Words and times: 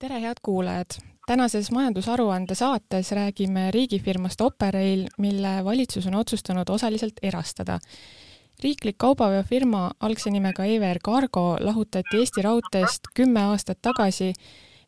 tere, 0.00 0.20
head 0.20 0.34
kuulajad! 0.42 0.86
tänases 1.26 1.70
majandusaruande 1.70 2.54
saates 2.54 3.12
räägime 3.12 3.70
riigifirmast 3.70 4.40
Operail, 4.40 5.06
mille 5.18 5.64
valitsus 5.64 6.06
on 6.06 6.14
otsustanud 6.14 6.68
osaliselt 6.68 7.12
erastada. 7.22 7.78
riiklik 8.62 8.98
kaubaveofirma 8.98 9.90
algse 10.00 10.30
nimega 10.30 10.64
EVR 10.64 10.98
Cargo 11.04 11.56
lahutati 11.60 12.16
Eesti 12.16 12.42
Raudteest 12.42 13.00
kümme 13.14 13.42
aastat 13.42 13.78
tagasi 13.82 14.32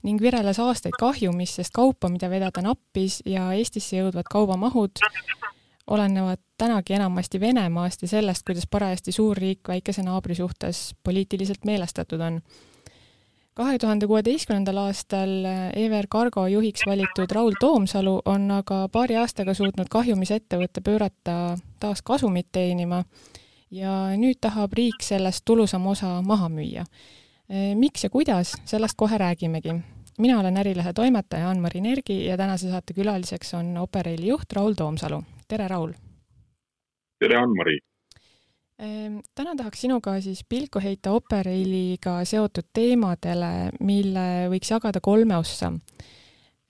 ning 0.02 0.20
vireles 0.20 0.58
aastaid 0.58 0.96
kahjumis, 0.98 1.54
sest 1.54 1.70
kaupa, 1.74 2.08
mida 2.08 2.30
vedada 2.30 2.62
nappis 2.62 3.22
ja 3.26 3.52
Eestisse 3.52 3.96
jõudvad 3.96 4.32
kaubamahud 4.32 5.04
olenevad 5.86 6.40
tänagi 6.58 6.92
enamasti 6.92 7.40
Venemaast 7.40 8.02
ja 8.02 8.08
sellest, 8.08 8.42
kuidas 8.46 8.66
parajasti 8.70 9.12
suur 9.12 9.36
riik 9.36 9.68
väikese 9.68 10.02
naabri 10.02 10.34
suhtes 10.34 10.94
poliitiliselt 11.04 11.64
meelestatud 11.64 12.20
on 12.20 12.40
kahe 13.54 13.78
tuhande 13.78 14.06
kuueteistkümnendal 14.08 14.78
aastal 14.86 15.32
EVR 15.76 16.06
Cargo 16.08 16.46
juhiks 16.48 16.86
valitud 16.86 17.32
Raul 17.34 17.52
Toomsalu 17.60 18.14
on 18.24 18.50
aga 18.50 18.86
paari 18.92 19.18
aastaga 19.20 19.54
suutnud 19.54 19.90
kahjumis 19.92 20.32
ettevõtte 20.32 20.80
pöörata 20.80 21.34
taas 21.80 22.02
kasumit 22.02 22.48
teenima 22.52 23.02
ja 23.70 23.92
nüüd 24.16 24.40
tahab 24.40 24.72
riik 24.76 25.04
sellest 25.04 25.44
tulusam 25.44 25.86
osa 25.86 26.14
maha 26.22 26.48
müüa. 26.48 26.86
miks 27.76 28.04
ja 28.04 28.10
kuidas, 28.10 28.54
sellest 28.64 28.96
kohe 28.96 29.18
räägimegi. 29.18 29.80
mina 30.18 30.40
olen 30.40 30.56
Ärilehe 30.56 30.92
toimetaja 30.92 31.50
Ann-Mari 31.50 31.80
Nergi 31.80 32.24
ja 32.26 32.36
tänase 32.36 32.70
saate 32.70 32.94
külaliseks 32.94 33.54
on 33.54 33.76
Operaili 33.76 34.28
juht 34.28 34.52
Raul 34.52 34.74
Toomsalu. 34.74 35.22
tere, 35.48 35.68
Raul! 35.68 35.92
tere, 37.18 37.36
Ann-Mari! 37.36 37.91
Ehm, 38.82 39.20
täna 39.38 39.54
tahaks 39.54 39.84
sinuga 39.84 40.16
siis 40.24 40.40
pilku 40.48 40.80
heita 40.82 41.12
Operailiga 41.14 42.16
seotud 42.26 42.72
teemadele, 42.74 43.70
mille 43.84 44.26
võiks 44.50 44.72
jagada 44.72 44.98
kolme 45.04 45.36
ossa. 45.38 45.70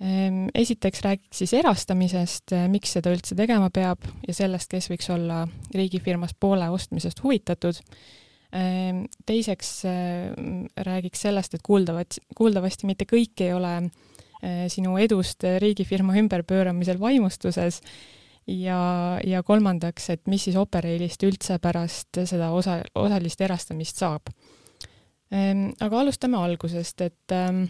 Ehm, 0.03 0.45
esiteks 0.55 1.00
räägiks 1.06 1.41
siis 1.41 1.55
erastamisest, 1.56 2.53
miks 2.69 2.92
seda 2.98 3.14
üldse 3.14 3.39
tegema 3.39 3.70
peab 3.72 4.05
ja 4.27 4.37
sellest, 4.37 4.69
kes 4.69 4.91
võiks 4.92 5.09
olla 5.14 5.47
riigifirmast 5.72 6.37
poole 6.41 6.69
ostmisest 6.75 7.22
huvitatud. 7.25 7.81
Ehm, 8.53 9.06
teiseks 9.25 9.75
räägiks 10.77 11.25
sellest, 11.25 11.55
et 11.56 11.65
kuuldavat, 11.65 12.20
kuuldavasti 12.37 12.91
mitte 12.91 13.09
kõik 13.09 13.41
ei 13.41 13.55
ole 13.56 13.77
sinu 14.69 14.97
edust 14.98 15.44
riigifirma 15.62 16.17
ümberpööramisel 16.19 16.98
vaimustuses 16.98 17.78
ja, 18.47 18.83
ja 19.25 19.43
kolmandaks, 19.43 20.11
et 20.11 20.27
mis 20.31 20.48
siis 20.48 20.57
Operailist 20.61 21.23
üldse 21.27 21.59
pärast 21.62 22.23
seda 22.29 22.51
osa, 22.57 22.81
osalist 22.95 23.41
erastamist 23.41 24.03
saab. 24.03 24.33
Ehm, 25.33 25.71
aga 25.81 26.03
alustame 26.03 26.41
algusest, 26.41 27.01
et 27.07 27.37
ähm, 27.37 27.65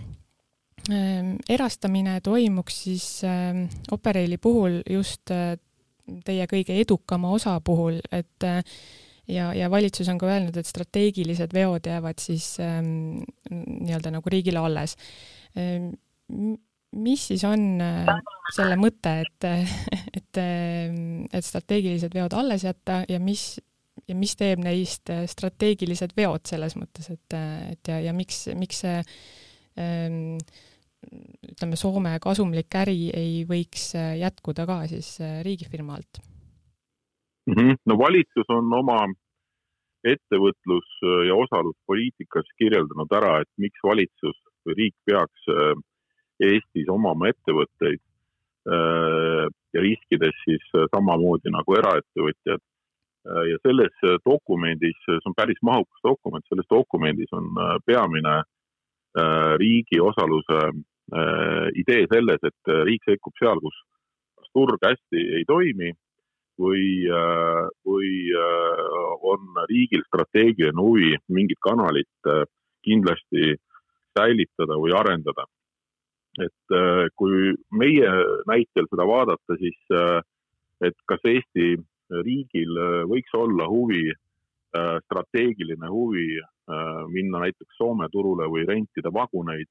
erastamine 1.49 2.19
toimuks 2.25 2.83
siis 2.89 3.07
Operaili 3.95 4.39
puhul 4.43 4.81
just 4.91 5.31
teie 6.27 6.47
kõige 6.51 6.75
edukama 6.83 7.31
osa 7.31 7.61
puhul, 7.63 8.01
et 8.11 8.49
ja, 9.29 9.53
ja 9.55 9.71
valitsus 9.71 10.09
on 10.11 10.19
ka 10.19 10.29
öelnud, 10.31 10.57
et 10.57 10.69
strateegilised 10.69 11.55
veod 11.55 11.87
jäävad 11.87 12.19
siis 12.23 12.57
ähm, 12.63 13.23
nii-öelda 13.51 14.13
nagu 14.17 14.33
riigile 14.33 14.63
alles 14.63 14.97
ähm, 15.59 15.93
mis 16.93 17.27
siis 17.31 17.43
on 17.49 17.81
äh, 17.83 18.09
selle 18.55 18.77
mõte, 18.81 19.15
et, 19.25 19.47
et, 20.19 20.41
äh, 20.41 20.97
et 21.33 21.47
strateegilised 21.47 22.15
veod 22.17 22.35
alles 22.37 22.67
jätta 22.67 23.03
ja 23.09 23.21
mis, 23.23 23.57
ja 24.09 24.17
mis 24.19 24.35
teeb 24.39 24.63
neist 24.65 25.13
äh, 25.13 25.25
strateegilised 25.31 26.17
veod 26.17 26.45
selles 26.49 26.77
mõttes, 26.79 27.09
et, 27.15 27.39
et 27.73 27.93
ja, 27.93 28.01
ja 28.09 28.17
miks, 28.17 28.45
miks 28.59 28.85
see 28.85 28.99
ähm, 29.81 30.37
ütleme, 31.49 31.79
Soome 31.81 32.15
kasumlik 32.23 32.75
äri 32.79 33.09
ei 33.17 33.41
võiks 33.49 33.91
jätkuda 33.97 34.69
ka 34.69 34.83
siis 34.91 35.17
riigifirma 35.43 35.97
alt 35.99 36.21
mm? 37.49 37.57
-hmm. 37.57 37.81
no 37.91 37.99
valitsus 37.99 38.53
on 38.55 38.71
oma 38.79 39.01
ettevõtlus- 40.07 41.01
ja 41.27 41.35
osaluspoliitikas 41.35 42.47
kirjeldanud 42.59 43.11
ära, 43.19 43.41
et 43.43 43.51
miks 43.59 43.83
valitsus 43.87 44.39
või 44.67 44.79
riik 44.79 44.97
peaks 45.07 45.51
Eestis 46.43 46.91
omama 46.91 47.31
ettevõtteid 47.31 48.01
äh, 48.01 49.47
ja 49.75 49.85
riskides 49.85 50.37
siis 50.45 50.65
samamoodi 50.95 51.53
nagu 51.55 51.77
eraettevõtjad. 51.79 52.63
Äh, 53.29 53.45
ja 53.53 53.61
selles 53.63 54.07
dokumendis, 54.27 54.99
see 55.07 55.21
on 55.29 55.37
päris 55.39 55.61
mahukas 55.63 56.03
dokument, 56.07 56.47
selles 56.49 56.69
dokumendis 56.71 57.33
on 57.37 57.53
äh, 57.55 57.77
peamine 57.87 58.43
riigi 59.61 59.99
osaluse 60.01 60.71
idee 61.77 62.07
selles, 62.09 62.41
et 62.49 62.71
riik 62.89 63.03
sekkub 63.05 63.35
seal, 63.37 63.59
kus 63.61 64.47
turg 64.57 64.81
hästi 64.81 65.25
ei 65.37 65.43
toimi 65.45 65.91
või, 66.57 66.87
või 67.85 68.13
on 69.29 69.61
riigil 69.69 70.01
strateegiline 70.07 70.81
huvi 70.81 71.13
mingit 71.29 71.61
kanalit 71.61 72.31
kindlasti 72.89 73.53
säilitada 74.17 74.81
või 74.81 74.97
arendada 74.97 75.45
et 76.41 76.75
äh, 76.75 77.07
kui 77.19 77.53
meie 77.77 78.13
näitel 78.49 78.89
seda 78.89 79.07
vaadata, 79.09 79.57
siis 79.61 79.79
äh, 79.93 80.21
et 80.89 80.97
kas 81.09 81.25
Eesti 81.29 81.75
riigil 82.25 82.79
äh, 82.79 83.03
võiks 83.11 83.35
olla 83.37 83.69
huvi, 83.69 84.11
strateegiline 84.73 85.85
huvi 85.93 86.39
minna 87.13 87.43
näiteks 87.43 87.75
Soome 87.77 88.07
turule 88.09 88.47
või 88.49 88.63
rentida 88.65 89.11
vaguneid 89.13 89.69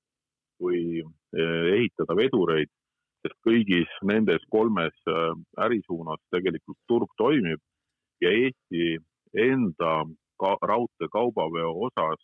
või 0.61 1.01
ehitada 1.33 2.13
vedureid, 2.13 2.69
sest 3.25 3.39
kõigis 3.41 3.89
nendes 4.05 4.45
kolmes 4.53 4.93
ärisuunas 5.65 6.21
tegelikult 6.29 6.77
turg 6.85 7.09
toimib 7.17 7.57
ja 8.21 8.29
Eesti 8.29 8.99
enda 9.33 9.95
ka 10.37 10.53
raudteekaubaveo 10.69 11.73
osas 11.89 12.21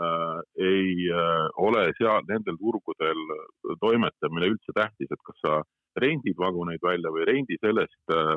Äh, 0.00 0.40
ei 0.62 1.10
äh, 1.10 1.48
ole 1.56 1.88
seal 1.98 2.22
nendel 2.28 2.54
turgudel 2.60 3.18
toimetamine 3.82 4.46
üldse 4.52 4.74
tähtis, 4.76 5.10
et 5.10 5.22
kas 5.26 5.40
sa 5.42 5.54
rendid 5.98 6.38
vaguneid 6.38 6.84
välja 6.86 7.10
või 7.10 7.26
rendi, 7.26 7.56
sellest 7.58 8.14
äh, 8.14 8.36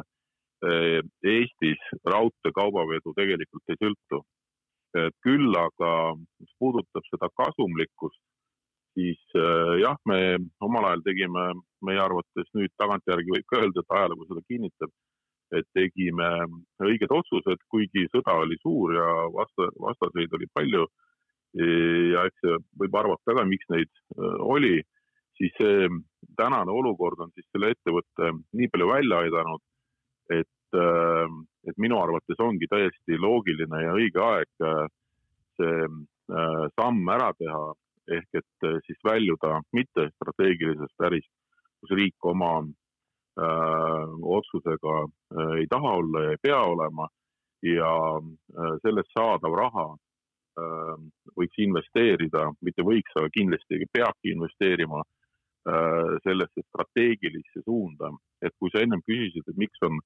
Eestis 1.33 1.83
raudteekaubavedu 2.05 3.13
tegelikult 3.17 3.73
ei 3.73 3.77
sõltu. 3.81 4.19
küll 5.23 5.55
aga, 5.55 5.89
mis 6.41 6.49
puudutab 6.59 7.05
seda 7.07 7.29
kasumlikkust, 7.39 8.19
siis 8.93 9.21
jah, 9.79 9.95
me 10.05 10.35
omal 10.59 10.85
ajal 10.89 11.01
tegime, 11.05 11.45
meie 11.87 12.01
arvates 12.03 12.49
nüüd 12.53 12.73
tagantjärgi 12.77 13.33
võib 13.33 13.47
ka 13.47 13.61
öelda, 13.61 13.81
et 13.81 13.95
ajalugu 13.97 14.27
seda 14.27 14.43
kinnitab, 14.51 14.91
et 15.57 15.69
tegime 15.79 16.29
õiged 16.83 17.15
otsused, 17.17 17.63
kuigi 17.71 18.03
sõda 18.11 18.35
oli 18.43 18.59
suur 18.61 18.93
ja 18.99 19.07
vasta, 19.33 19.71
vastaseid 19.87 20.37
oli 20.37 20.51
palju 20.53 20.85
ja 21.53 22.21
eks 22.29 22.45
võib 22.79 22.95
arvata 22.95 23.35
ka, 23.35 23.43
miks 23.43 23.67
neid 23.73 23.89
oli, 24.39 24.77
siis 25.35 25.51
see 25.57 25.89
tänane 26.39 26.71
olukord 26.71 27.19
on 27.25 27.33
siis 27.35 27.47
selle 27.51 27.73
ettevõtte 27.73 28.31
nii 28.55 28.69
palju 28.71 28.87
välja 28.87 29.19
aidanud, 29.25 29.63
et, 30.31 30.79
et 31.67 31.81
minu 31.81 31.99
arvates 31.99 32.39
ongi 32.39 32.69
täiesti 32.71 33.19
loogiline 33.19 33.83
ja 33.83 33.97
õige 33.97 34.23
aeg 34.23 34.63
see 35.59 35.89
samm 36.79 37.09
ära 37.11 37.31
teha, 37.35 37.63
ehk 38.15 38.39
et 38.39 38.69
siis 38.85 38.99
väljuda 39.03 39.59
mitte 39.75 40.07
strateegilisest 40.15 41.07
ärist, 41.07 41.31
kus 41.81 41.95
riik 41.97 42.25
oma 42.25 42.61
öö, 42.61 44.05
otsusega 44.37 44.95
öö, 45.01 45.57
ei 45.59 45.67
taha 45.69 45.93
olla 46.01 46.23
ja 46.23 46.31
ei 46.35 46.41
pea 46.41 46.61
olema. 46.61 47.07
Ja 47.61 47.91
öö, 48.21 48.77
sellest 48.81 49.11
saadav 49.17 49.55
raha 49.57 49.87
võiks 51.37 51.59
investeerida, 51.63 52.49
mitte 52.61 52.83
võiks, 52.83 53.13
aga 53.15 53.29
kindlasti 53.33 53.85
peabki 53.93 54.33
investeerima 54.35 55.01
äh, 55.01 56.17
sellesse 56.25 56.63
strateegilisse 56.67 57.63
suunda, 57.63 58.11
et 58.41 58.53
kui 58.59 58.71
sa 58.73 58.83
ennem 58.83 59.03
küsisid, 59.07 59.47
et 59.47 59.57
miks 59.57 59.79
on 59.87 59.99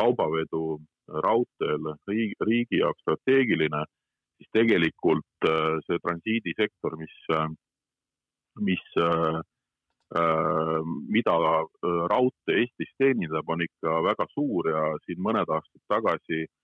kaubavedu 0.00 0.80
raudteel 1.08 1.92
riigi, 2.08 2.36
riigi 2.40 2.80
jaoks 2.80 3.02
strateegiline, 3.04 3.84
siis 4.38 4.52
tegelikult 4.56 5.48
äh, 5.48 5.76
see 5.86 6.00
transiidisektor, 6.06 6.96
mis, 7.00 7.18
äh, 7.36 7.48
mis, 8.60 8.86
mida 11.08 11.32
raudtee 12.12 12.58
Eestis 12.60 12.90
teenindab, 13.00 13.48
on 13.48 13.62
ikka 13.64 13.94
väga 14.04 14.26
suur 14.34 14.66
ja 14.68 14.82
siin 15.06 15.22
mõned 15.24 15.48
aastad 15.48 15.80
tagasi 15.88 16.42
Äh, 16.44 16.61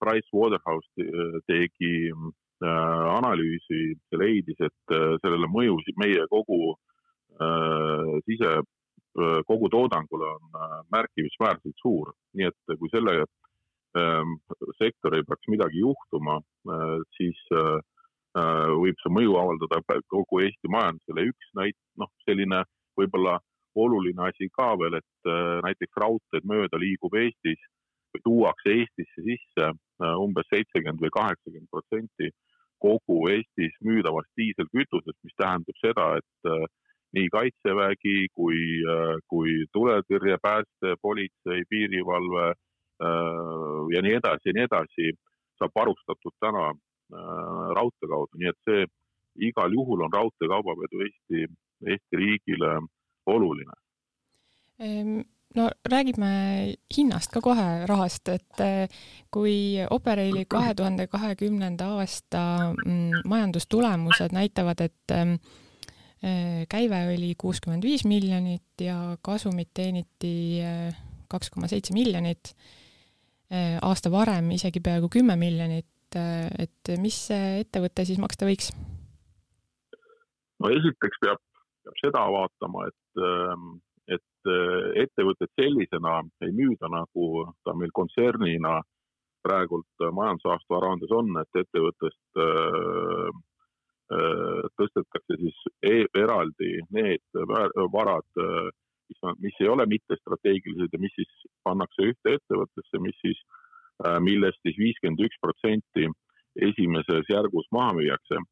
Price 0.00 0.28
Waterhouse 0.32 0.88
äh, 1.04 1.40
tegi 1.46 2.10
äh, 2.10 3.06
analüüsi 3.16 3.94
leidis, 4.16 4.60
et 4.60 4.94
sellele 5.22 5.48
mõju 5.48 5.80
meie 6.00 6.26
kogu 6.28 6.76
sise, 8.28 8.50
kogu 9.48 9.68
toodangule 9.72 10.26
on 10.28 10.58
märkimisväärselt 10.92 11.78
suur. 11.80 12.10
nii 12.36 12.50
et 12.50 12.74
kui 12.76 12.90
selle 12.92 13.22
sektoriga 14.76 15.24
peaks 15.24 15.48
midagi 15.48 15.80
juhtuma, 15.80 16.36
siis 17.16 17.40
võib 17.56 19.00
see 19.00 19.14
mõju 19.16 19.38
avaldada 19.40 19.80
kogu 20.12 20.42
Eesti 20.44 20.68
majandusele. 20.68 21.30
üks 21.32 21.48
näit-, 21.56 21.80
noh, 21.96 22.12
selline 22.28 22.60
võib-olla 23.00 23.38
oluline 23.74 24.28
asi 24.28 24.50
ka 24.52 24.74
veel, 24.76 25.00
et 25.00 25.32
näiteks 25.64 25.96
raudteed 25.96 26.44
mööda 26.44 26.76
liigub 26.76 27.16
Eestis 27.16 27.64
või 28.14 28.24
tuuakse 28.24 28.74
Eestisse 28.76 29.24
sisse 29.26 29.70
umbes 30.18 30.48
seitsekümmend 30.50 31.02
või 31.04 31.12
kaheksakümmend 31.14 31.70
protsenti 31.70 32.30
kogu 32.80 33.18
Eestis 33.28 33.74
müüdavast 33.84 34.30
diiselkütusest, 34.40 35.18
mis 35.24 35.36
tähendab 35.36 35.80
seda, 35.82 36.06
et 36.20 36.70
nii 37.16 37.28
Kaitsevägi 37.34 38.28
kui, 38.34 38.60
kui 39.28 39.56
tuletõrje, 39.74 40.38
pääste, 40.42 40.94
politsei, 41.02 41.66
piirivalve 41.68 42.46
ja 43.94 44.02
nii 44.06 44.14
edasi 44.20 44.50
ja 44.50 44.56
nii 44.56 44.68
edasi 44.68 45.10
saab 45.58 45.74
varustatud 45.76 46.36
täna 46.40 46.70
raudtee 47.76 48.08
kaudu, 48.08 48.38
nii 48.38 48.52
et 48.52 48.60
see 48.68 48.86
igal 49.50 49.72
juhul 49.74 50.06
on 50.06 50.14
raudteekaubavedu 50.14 51.02
Eesti, 51.06 51.44
Eesti 51.86 52.22
riigile 52.22 52.72
oluline 53.26 53.76
no 55.56 55.70
räägime 55.90 56.74
hinnast 56.96 57.32
ka 57.34 57.40
kohe, 57.42 57.86
rahast, 57.86 58.28
et 58.28 58.92
kui 59.30 59.78
Operaili 59.90 60.44
kahe 60.46 60.74
tuhande 60.74 61.06
kahekümnenda 61.10 61.88
aasta 61.98 62.42
mm, 62.86 63.24
majandustulemused 63.26 64.36
näitavad, 64.36 64.80
et 64.80 65.18
Äh, 66.20 66.66
käive 66.68 66.98
oli 67.08 67.32
kuuskümmend 67.40 67.82
viis 67.82 68.02
miljonit 68.04 68.82
ja 68.84 69.16
kasumit 69.24 69.70
teeniti 69.74 70.60
äh, 70.60 70.92
kaks 71.32 71.48
koma 71.50 71.68
seitse 71.70 71.94
miljonit, 71.96 72.52
aasta 73.82 74.10
varem 74.12 74.50
isegi 74.52 74.82
peaaegu 74.84 75.08
kümme 75.08 75.36
miljonit, 75.38 76.16
et 76.58 76.90
mis 76.98 77.16
see 77.30 77.60
ettevõte 77.62 78.04
siis 78.04 78.18
maksta 78.20 78.48
võiks? 78.48 78.68
no 80.60 80.70
esiteks 80.74 81.22
peab, 81.22 81.40
peab 81.86 81.98
seda 82.02 82.24
vaatama, 82.34 82.84
et, 82.90 83.22
ähm, 83.30 83.70
et 84.48 85.02
ettevõtet 85.04 85.50
sellisena 85.58 86.20
ei 86.46 86.52
müüda, 86.56 86.88
nagu 86.88 87.46
ta 87.64 87.74
meil 87.76 87.92
kontsernina 87.92 88.80
praegult 89.44 90.04
majandusaasta 90.12 90.76
aruandes 90.76 91.12
on, 91.16 91.32
et 91.40 91.62
ettevõttest 91.62 92.40
Äh, 94.10 94.64
tõstetakse 94.74 95.36
siis 95.38 95.58
e 95.86 96.00
eraldi 96.18 96.80
need 96.90 97.22
varad, 97.94 98.26
mis 99.38 99.60
ei 99.62 99.68
ole 99.70 99.86
mittestrateegilised 99.86 100.96
ja 100.96 100.98
mis 100.98 101.14
siis 101.14 101.44
pannakse 101.66 102.08
ühte 102.10 102.34
ettevõttesse, 102.40 103.00
mis 103.04 103.14
siis, 103.22 103.38
millest 104.26 104.58
siis 104.66 104.80
viiskümmend 104.82 105.22
üks 105.28 105.38
protsenti 105.44 106.08
esimeses 106.70 107.30
järgus 107.30 107.70
maha 107.70 107.94
müüakse. 108.00 108.42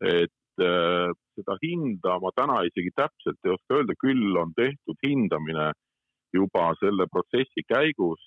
et 0.00 0.32
seda 0.60 1.56
hinda 1.62 2.18
ma 2.22 2.32
täna 2.36 2.60
isegi 2.68 2.92
täpselt 2.96 3.38
ei 3.44 3.54
oska 3.54 3.78
öelda, 3.78 3.96
küll 4.00 4.36
on 4.40 4.52
tehtud 4.56 4.98
hindamine 5.06 5.70
juba 6.34 6.70
selle 6.78 7.08
protsessi 7.10 7.64
käigus. 7.66 8.22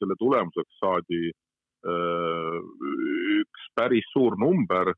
selle 0.00 0.16
tulemuseks 0.18 0.78
saadi 0.82 1.30
üks 3.44 3.66
päris 3.76 4.08
suur 4.12 4.38
number 4.40 4.94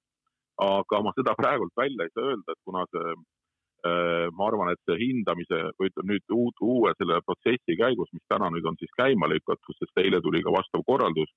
aga 0.56 1.00
ma 1.04 1.12
seda 1.16 1.34
praegult 1.37 1.72
välja 1.76 2.06
ei 2.06 2.12
saa 2.14 2.31
öelda, 2.31 2.52
et 2.52 2.62
kuna 2.64 2.84
see 2.88 3.10
äh, 3.12 4.28
ma 4.32 4.49
arvan, 4.49 4.72
et 4.72 4.81
see 4.88 4.96
hindamise 5.02 5.58
või 5.76 5.90
ütleme 5.90 6.14
nüüd 6.14 6.37
uut, 6.38 6.62
uue 6.64 6.92
selle 6.96 7.20
protsessi 7.26 7.76
käigus, 7.76 8.12
mis 8.16 8.25
täna 8.32 8.49
nüüd 8.52 8.64
on 8.69 8.78
siis 8.81 8.92
käima 8.96 9.28
lükatud, 9.28 9.76
sest 9.76 10.00
eile 10.00 10.22
tuli 10.25 10.42
ka 10.46 10.54
vastav 10.54 10.84
korraldus 10.88 11.32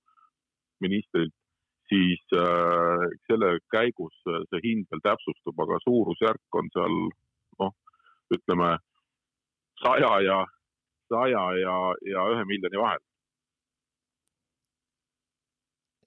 ministrilt, 0.80 1.36
siis 1.90 2.22
äh, 2.38 3.04
selle 3.28 3.58
käigus 3.74 4.16
see 4.26 4.62
hind 4.66 4.88
veel 4.92 5.04
täpsustub, 5.06 5.60
aga 5.66 5.80
suurusjärk 5.86 6.60
on 6.62 6.72
seal 6.76 6.98
noh, 7.64 7.76
ütleme 8.36 8.72
saja 9.84 10.14
ja, 10.26 10.40
saja 11.12 11.46
ja, 11.60 11.78
ja 12.14 12.26
ühe 12.34 12.46
miljoni 12.50 12.82
vahel. 12.82 13.06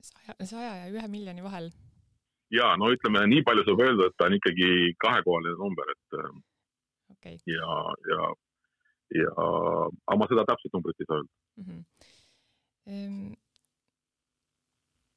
saja, 0.02 0.34
saja 0.46 0.74
ja 0.80 0.86
ühe 0.90 1.08
miljoni 1.08 1.42
vahel 1.44 1.70
ja 2.52 2.72
no 2.76 2.90
ütleme, 2.94 3.24
nii 3.30 3.44
palju 3.46 3.64
saab 3.66 3.82
öelda, 3.84 4.08
et 4.08 4.16
ta 4.18 4.28
on 4.28 4.38
ikkagi 4.38 4.70
kahekohaline 5.04 5.58
number, 5.60 5.92
et 5.94 6.18
äh, 6.18 6.32
okay. 7.14 7.38
ja, 7.48 7.76
ja, 8.12 8.32
ja, 9.20 9.30
aga 9.36 10.18
ma 10.20 10.28
seda 10.30 10.46
täpset 10.50 10.74
numbrit 10.76 11.00
ei 11.00 11.08
saa 11.08 11.20
öelda 11.20 11.32
mm. 11.62 11.64
-hmm. 11.70 13.36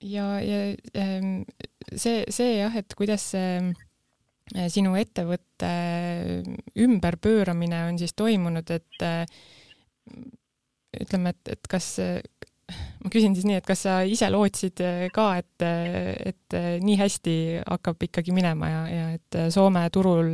Ja, 0.03 0.27
ja 0.41 0.59
see, 1.95 2.23
see 2.29 2.55
jah, 2.57 2.75
et 2.75 2.95
kuidas 2.97 3.29
see 3.35 3.59
äh, 3.61 4.67
sinu 4.73 4.95
ettevõtte 4.99 5.71
ümberpööramine 6.85 7.85
on 7.89 8.01
siis 8.01 8.15
toimunud, 8.17 8.71
et 8.75 9.05
äh, 9.05 9.23
ütleme, 11.01 11.35
et, 11.35 11.55
et 11.57 11.71
kas 11.71 11.95
ma 13.03 13.11
küsin 13.13 13.35
siis 13.37 13.45
nii, 13.47 13.59
et 13.59 13.67
kas 13.67 13.85
sa 13.85 13.99
ise 14.09 14.29
lootsid 14.33 14.81
äh, 14.83 15.05
ka, 15.13 15.27
et, 15.41 15.65
äh, 15.65 16.13
et 16.31 16.57
äh, 16.57 16.69
nii 16.83 16.97
hästi 16.99 17.35
hakkab 17.61 18.01
ikkagi 18.07 18.33
minema 18.35 18.71
ja, 18.71 18.83
ja 18.89 19.07
et 19.17 19.39
Soome 19.53 19.85
turul 19.93 20.31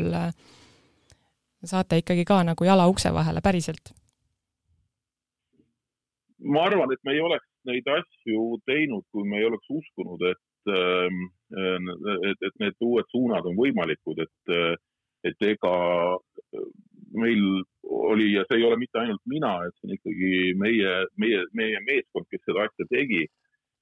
saate 1.68 2.00
ikkagi 2.02 2.26
ka 2.26 2.42
nagu 2.48 2.66
jala 2.66 2.88
ukse 2.90 3.12
vahele 3.14 3.44
päriselt? 3.44 3.94
ma 6.42 6.64
arvan, 6.66 6.90
et 6.94 7.04
me 7.06 7.14
ei 7.14 7.22
oleks 7.22 7.46
neid 7.70 7.88
asju 7.94 8.46
teinud, 8.70 9.06
kui 9.14 9.28
me 9.28 9.42
ei 9.42 9.48
oleks 9.50 9.70
uskunud, 9.70 10.24
et, 10.30 10.72
ähm, 10.74 11.20
et, 12.30 12.48
et 12.48 12.56
need 12.64 12.86
uued 12.86 13.08
suunad 13.14 13.48
on 13.50 13.58
võimalikud, 13.58 14.22
et, 14.24 14.56
et 15.30 15.48
ega 15.54 15.76
meil 17.14 17.44
oli 17.82 18.34
ja 18.34 18.44
see 18.48 18.60
ei 18.62 18.66
ole 18.68 18.78
mitte 18.80 19.00
ainult 19.02 19.24
mina, 19.30 19.54
et 19.68 19.76
see 19.78 19.90
on 19.90 19.96
ikkagi 19.98 20.32
meie, 20.60 20.94
meie, 21.22 21.44
meie 21.58 21.82
meeskond, 21.88 22.28
kes 22.32 22.44
seda 22.48 22.68
asja 22.68 22.88
tegi. 22.92 23.26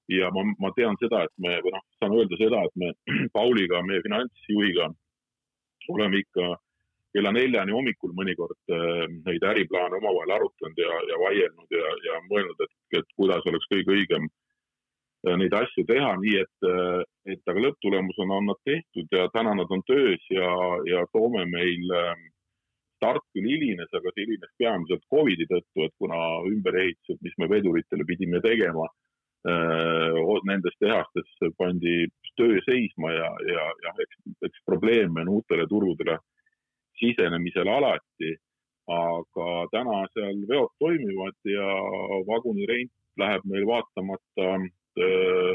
ja 0.10 0.32
ma, 0.34 0.42
ma 0.58 0.72
tean 0.74 0.96
seda, 0.98 1.22
et 1.28 1.34
me, 1.38 1.52
või 1.62 1.70
noh, 1.76 1.84
saan 2.02 2.16
öelda 2.18 2.38
seda, 2.40 2.64
et 2.66 2.80
me 2.82 2.88
Pauliga, 3.38 3.84
meie 3.86 4.02
finantsjuhiga 4.02 4.88
oleme 5.94 6.24
ikka 6.24 6.56
kella 7.16 7.32
neljani 7.34 7.74
hommikul 7.74 8.14
mõnikord 8.18 8.74
äh, 8.74 9.06
neid 9.26 9.46
äriplaane 9.52 9.98
omavahel 9.98 10.36
arutanud 10.38 10.82
ja, 10.82 11.00
ja 11.10 11.18
vaielnud 11.24 11.78
ja, 11.78 11.94
ja 12.06 12.22
mõelnud, 12.30 12.66
et, 12.66 12.76
et 13.02 13.18
kuidas 13.18 13.46
oleks 13.50 13.70
kõige 13.74 13.96
õigem 13.96 14.28
äh, 14.30 15.38
neid 15.42 15.56
asju 15.58 15.86
teha, 15.90 16.14
nii 16.22 16.36
et, 16.44 16.70
äh, 16.70 17.02
et 17.34 17.54
aga 17.54 17.66
lõpptulemusena 17.66 18.40
on 18.42 18.50
nad 18.52 18.62
tehtud 18.70 19.18
ja 19.18 19.30
täna 19.34 19.56
nad 19.58 19.74
on 19.74 19.86
töös 19.90 20.30
ja, 20.34 20.54
ja 20.90 21.06
Soome 21.14 21.46
meil 21.50 21.90
start 23.00 23.24
küll 23.34 23.48
hilines, 23.48 23.92
aga 23.96 24.12
see 24.14 24.26
hilines 24.26 24.56
peamiselt 24.60 25.06
Covidi 25.10 25.48
tõttu, 25.50 25.86
et 25.86 25.94
kuna 26.02 26.18
ümberehitused, 26.50 27.22
mis 27.24 27.38
me 27.40 27.48
veduritele 27.48 28.04
pidime 28.06 28.42
tegema, 28.44 28.90
nendes 30.50 30.76
tehastes 30.84 31.30
pandi 31.56 32.10
töö 32.36 32.58
seisma 32.66 33.14
ja, 33.14 33.30
ja, 33.48 33.70
ja 33.86 33.94
eks, 34.04 34.18
eks 34.50 34.66
probleeme 34.68 35.24
on 35.24 35.32
uutele 35.38 35.64
turgudele 35.72 36.18
sisenemisel 37.00 37.68
alati. 37.68 38.36
aga 38.90 39.48
täna 39.70 39.98
seal 40.18 40.38
veod 40.50 40.72
toimivad 40.82 41.36
ja 41.46 41.66
vagunirent 42.26 42.90
läheb 43.22 43.44
meil 43.46 43.68
vaatamata 43.70 44.48
äh, 44.56 45.52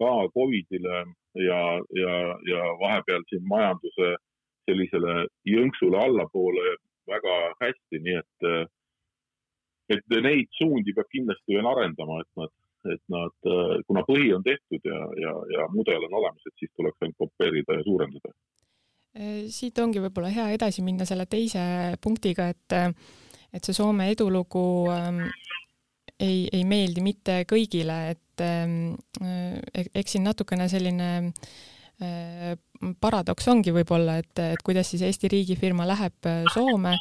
ka 0.00 0.12
Covidile 0.32 1.02
ja, 1.34 1.60
ja, 2.02 2.14
ja 2.52 2.62
vahepeal 2.80 3.26
siin 3.28 3.44
majanduse 3.50 4.14
sellisele 4.68 5.26
jõnksule 5.48 6.00
allapoole 6.00 6.76
väga 7.08 7.36
hästi, 7.62 8.00
nii 8.04 8.16
et, 8.20 8.48
äh, 8.52 8.64
et 9.96 10.18
neid 10.24 10.50
suundi 10.60 10.94
peab 10.96 11.08
kindlasti 11.14 11.56
veel 11.56 11.68
arendama, 11.70 12.20
et 12.24 12.40
nad, 12.40 12.54
et 12.94 13.04
nad, 13.14 13.36
äh, 13.48 13.74
kuna 13.88 14.04
põhi 14.08 14.32
on 14.36 14.44
tehtud 14.46 14.92
ja, 14.92 15.00
ja, 15.24 15.34
ja 15.56 15.68
mudel 15.74 16.08
on 16.08 16.20
olemas, 16.20 16.44
et 16.46 16.56
siis 16.60 16.72
tuleks 16.76 17.00
ainult 17.02 17.20
kopeerida 17.24 17.80
ja 17.80 17.86
suurendada. 17.88 18.34
Äh, 19.18 19.46
siit 19.54 19.78
ongi 19.82 20.02
võib-olla 20.02 20.32
hea 20.34 20.48
edasi 20.56 20.84
minna 20.86 21.06
selle 21.08 21.26
teise 21.30 21.62
punktiga, 22.00 22.48
et, 22.54 22.76
et 23.52 23.64
see 23.64 23.76
Soome 23.76 24.10
edulugu 24.12 24.62
ähm, 24.94 25.24
ei, 26.18 26.46
ei 26.52 26.62
meeldi 26.68 27.02
mitte 27.04 27.42
kõigile, 27.50 27.98
et 28.14 28.44
ähm, 28.46 28.94
eks 29.74 30.14
siin 30.16 30.26
natukene 30.28 30.70
selline 30.70 31.10
äh, 31.18 31.50
Äh, 32.00 32.54
paradoks 33.00 33.48
ongi 33.50 33.72
võib-olla, 33.74 34.18
et, 34.22 34.32
et 34.42 34.62
kuidas 34.64 34.90
siis 34.92 35.02
Eesti 35.06 35.30
riigifirma 35.32 35.86
läheb 35.88 36.28
äh, 36.28 36.44
Soome 36.54 36.94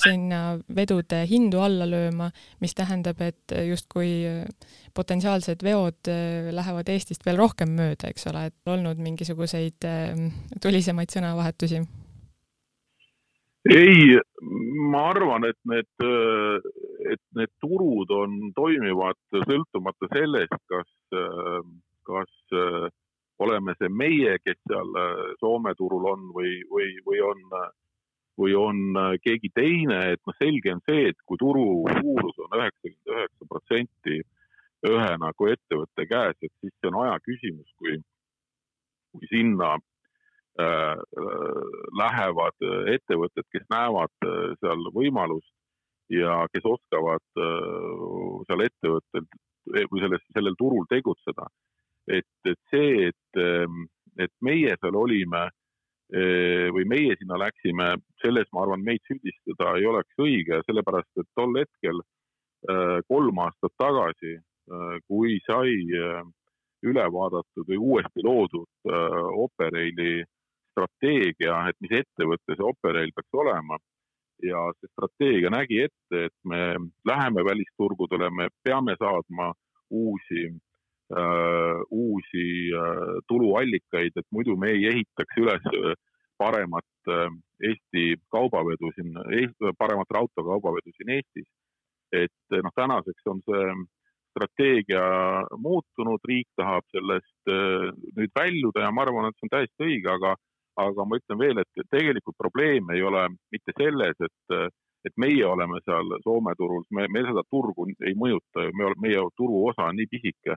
sinna 0.00 0.58
vedude 0.74 1.22
hindu 1.30 1.62
alla 1.62 1.86
lööma, 1.88 2.30
mis 2.60 2.74
tähendab, 2.78 3.20
et 3.24 3.54
justkui 3.68 4.10
äh, 4.28 4.44
potentsiaalsed 4.94 5.62
veod 5.62 6.10
lähevad 6.50 6.88
Eestist 6.90 7.26
veel 7.26 7.38
rohkem 7.38 7.76
mööda, 7.78 8.10
eks 8.10 8.26
ole, 8.30 8.48
et 8.50 8.70
olnud 8.74 8.98
mingisuguseid 8.98 9.86
tulisemaid 10.62 11.14
sõnavahetusi? 11.14 11.84
ei, 13.68 14.18
ma 14.90 15.02
arvan, 15.10 15.44
et 15.46 15.58
need, 15.68 16.06
et 17.12 17.20
need 17.36 17.52
turud 17.62 18.10
on, 18.16 18.38
toimivad 18.56 19.18
sõltumata 19.44 20.08
sellest, 20.14 20.56
kas, 20.72 20.90
kas 22.08 22.32
oleme 23.40 23.74
see 23.78 23.88
meie, 23.88 24.36
kes 24.44 24.58
seal 24.68 24.90
Soome 25.40 25.74
turul 25.78 26.08
on 26.10 26.26
või, 26.34 26.58
või, 26.70 26.90
või 27.06 27.22
on, 27.24 27.40
või 28.40 28.56
on 28.58 28.98
keegi 29.24 29.48
teine, 29.56 30.00
et 30.14 30.20
noh, 30.26 30.36
selge 30.36 30.74
on 30.74 30.82
see, 30.88 31.08
et 31.12 31.24
kui 31.24 31.40
turu 31.40 31.64
suurus 31.88 32.42
on 32.44 32.58
üheksakümmend 32.60 33.14
üheksa 33.16 33.48
protsenti 33.48 34.20
ühe 34.88 35.12
nagu 35.20 35.48
ettevõtte 35.52 36.06
käes, 36.08 36.36
et 36.40 36.52
siis 36.60 36.72
see 36.78 36.90
on 36.90 37.00
aja 37.02 37.18
küsimus, 37.24 37.68
kui, 37.80 37.98
kui 39.12 39.28
sinna 39.32 39.74
äh, 39.76 40.96
lähevad 42.00 42.68
ettevõtted, 42.94 43.46
kes 43.52 43.66
näevad 43.72 44.28
äh, 44.28 44.54
seal 44.62 44.86
võimalust 44.96 45.52
ja 46.10 46.42
kes 46.54 46.66
oskavad 46.66 47.42
äh, 47.44 48.44
seal 48.48 48.64
ettevõttel 48.66 49.28
või 49.70 50.02
selles, 50.02 50.24
sellel 50.34 50.56
turul 50.58 50.88
tegutseda. 50.90 51.46
Et, 52.18 52.50
et 52.50 52.60
see, 52.72 53.08
et, 53.10 53.40
ähm, 53.40 53.86
et 54.18 54.32
meie 54.44 54.74
seal 54.80 54.96
olime 54.98 55.46
äh, 55.46 56.68
või 56.74 56.86
meie 56.90 57.16
sinna 57.20 57.38
läksime, 57.40 57.94
selles 58.22 58.50
ma 58.52 58.64
arvan, 58.66 58.84
meid 58.84 59.02
süüdistada 59.08 59.76
ei 59.78 59.88
oleks 59.90 60.20
õige, 60.20 60.62
sellepärast 60.66 61.22
et 61.22 61.30
tol 61.38 61.58
hetkel 61.60 62.02
äh, 62.02 63.00
kolm 63.08 63.42
aastat 63.46 63.76
tagasi 63.80 64.38
Äh, 64.70 64.98
kui 65.10 65.38
sai 65.42 65.72
üle 66.86 67.04
vaadatud 67.12 67.66
või 67.68 67.78
uuesti 67.90 68.22
loodud 68.24 68.90
Operaili 69.44 70.22
strateegia, 70.70 71.56
et 71.68 71.76
mis 71.82 71.96
ettevõte 71.98 72.54
see 72.54 72.66
Operail 72.68 73.10
peaks 73.16 73.40
olema. 73.44 73.78
ja 74.40 74.60
see 74.78 74.88
strateegia 74.94 75.50
nägi 75.52 75.82
ette, 75.84 76.20
et 76.26 76.36
me 76.48 76.60
läheme 77.04 77.42
välisturgudele, 77.44 78.30
me 78.30 78.46
peame 78.64 78.94
saadma 78.96 79.50
uusi 79.90 80.46
uusi 81.10 82.44
äh, 82.70 83.00
tuluallikaid, 83.28 84.14
et 84.16 84.26
muidu 84.30 84.56
me 84.56 84.70
ei 84.70 84.86
ehitaks 84.92 85.38
üles 85.42 85.64
paremat 86.38 87.08
äh, 87.08 87.30
Eesti 87.70 88.14
kaubavedu 88.32 88.92
siin, 88.94 89.16
paremat 89.78 90.14
raudteekaubavedu 90.16 90.92
siin 90.96 91.16
Eestis. 91.16 91.48
et 92.12 92.62
noh, 92.62 92.72
tänaseks 92.74 93.26
on 93.30 93.42
see 93.46 93.66
strateegia 94.30 95.02
muutunud, 95.58 96.22
riik 96.28 96.48
tahab 96.58 96.86
sellest 96.94 97.50
äh, 97.50 97.90
nüüd 98.16 98.32
väljuda 98.38 98.86
ja 98.86 98.92
ma 98.94 99.04
arvan, 99.04 99.28
et 99.28 99.38
see 99.38 99.46
on 99.48 99.54
täiesti 99.54 99.86
õige, 99.86 100.10
aga, 100.14 100.34
aga 100.84 101.06
ma 101.06 101.18
ütlen 101.20 101.40
veel, 101.40 101.62
et 101.62 101.84
tegelikult 101.90 102.38
probleem 102.38 102.90
ei 102.94 103.02
ole 103.02 103.26
mitte 103.54 103.74
selles, 103.78 104.18
et, 104.26 104.56
et 105.06 105.14
meie 105.20 105.46
oleme 105.46 105.82
seal 105.84 106.16
Soome 106.24 106.54
turul, 106.58 106.86
me, 106.96 107.06
me 107.10 107.24
seda 107.26 107.44
turgu 107.50 107.88
ei 108.06 108.14
mõjuta 108.18 108.66
ju, 108.66 108.74
me 108.78 108.88
oleme, 108.90 109.08
meie 109.08 109.24
turuosa 109.36 109.90
on 109.90 109.98
nii 110.00 110.10
pisike. 110.10 110.56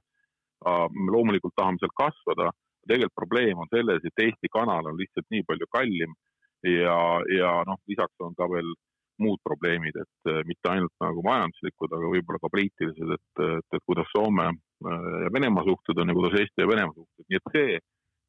Me 0.63 1.12
loomulikult 1.12 1.55
tahame 1.55 1.82
seal 1.82 1.91
kasvada, 1.98 2.51
tegelikult 2.88 3.15
probleem 3.15 3.60
on 3.63 3.70
selles, 3.72 4.03
et 4.03 4.24
Eesti 4.25 4.51
kanal 4.51 4.89
on 4.91 5.00
lihtsalt 5.00 5.27
nii 5.32 5.43
palju 5.48 5.67
kallim 5.72 6.15
ja, 6.63 6.98
ja 7.32 7.51
noh, 7.67 7.79
lisaks 7.88 8.24
on 8.24 8.36
ka 8.36 8.48
veel 8.51 8.74
muud 9.22 9.39
probleemid, 9.46 9.98
et 10.00 10.32
äh, 10.32 10.41
mitte 10.50 10.72
ainult 10.72 10.93
nagu 11.03 11.24
majanduslikud, 11.25 11.91
aga 11.93 12.12
võib-olla 12.15 12.41
ka 12.41 12.51
poliitilised, 12.53 13.12
et, 13.15 13.41
et, 13.46 13.75
et 13.77 13.86
kuidas 13.86 14.10
Soome 14.12 14.48
äh, 14.50 15.10
ja 15.25 15.34
Venemaa 15.34 15.65
suhted 15.67 16.01
on 16.01 16.10
ja 16.10 16.17
kuidas 16.17 16.39
Eesti 16.41 16.63
ja 16.63 16.70
Venemaa 16.70 16.98
suhted, 16.98 17.27
nii 17.29 17.39
et 17.39 17.53
see, 17.55 17.77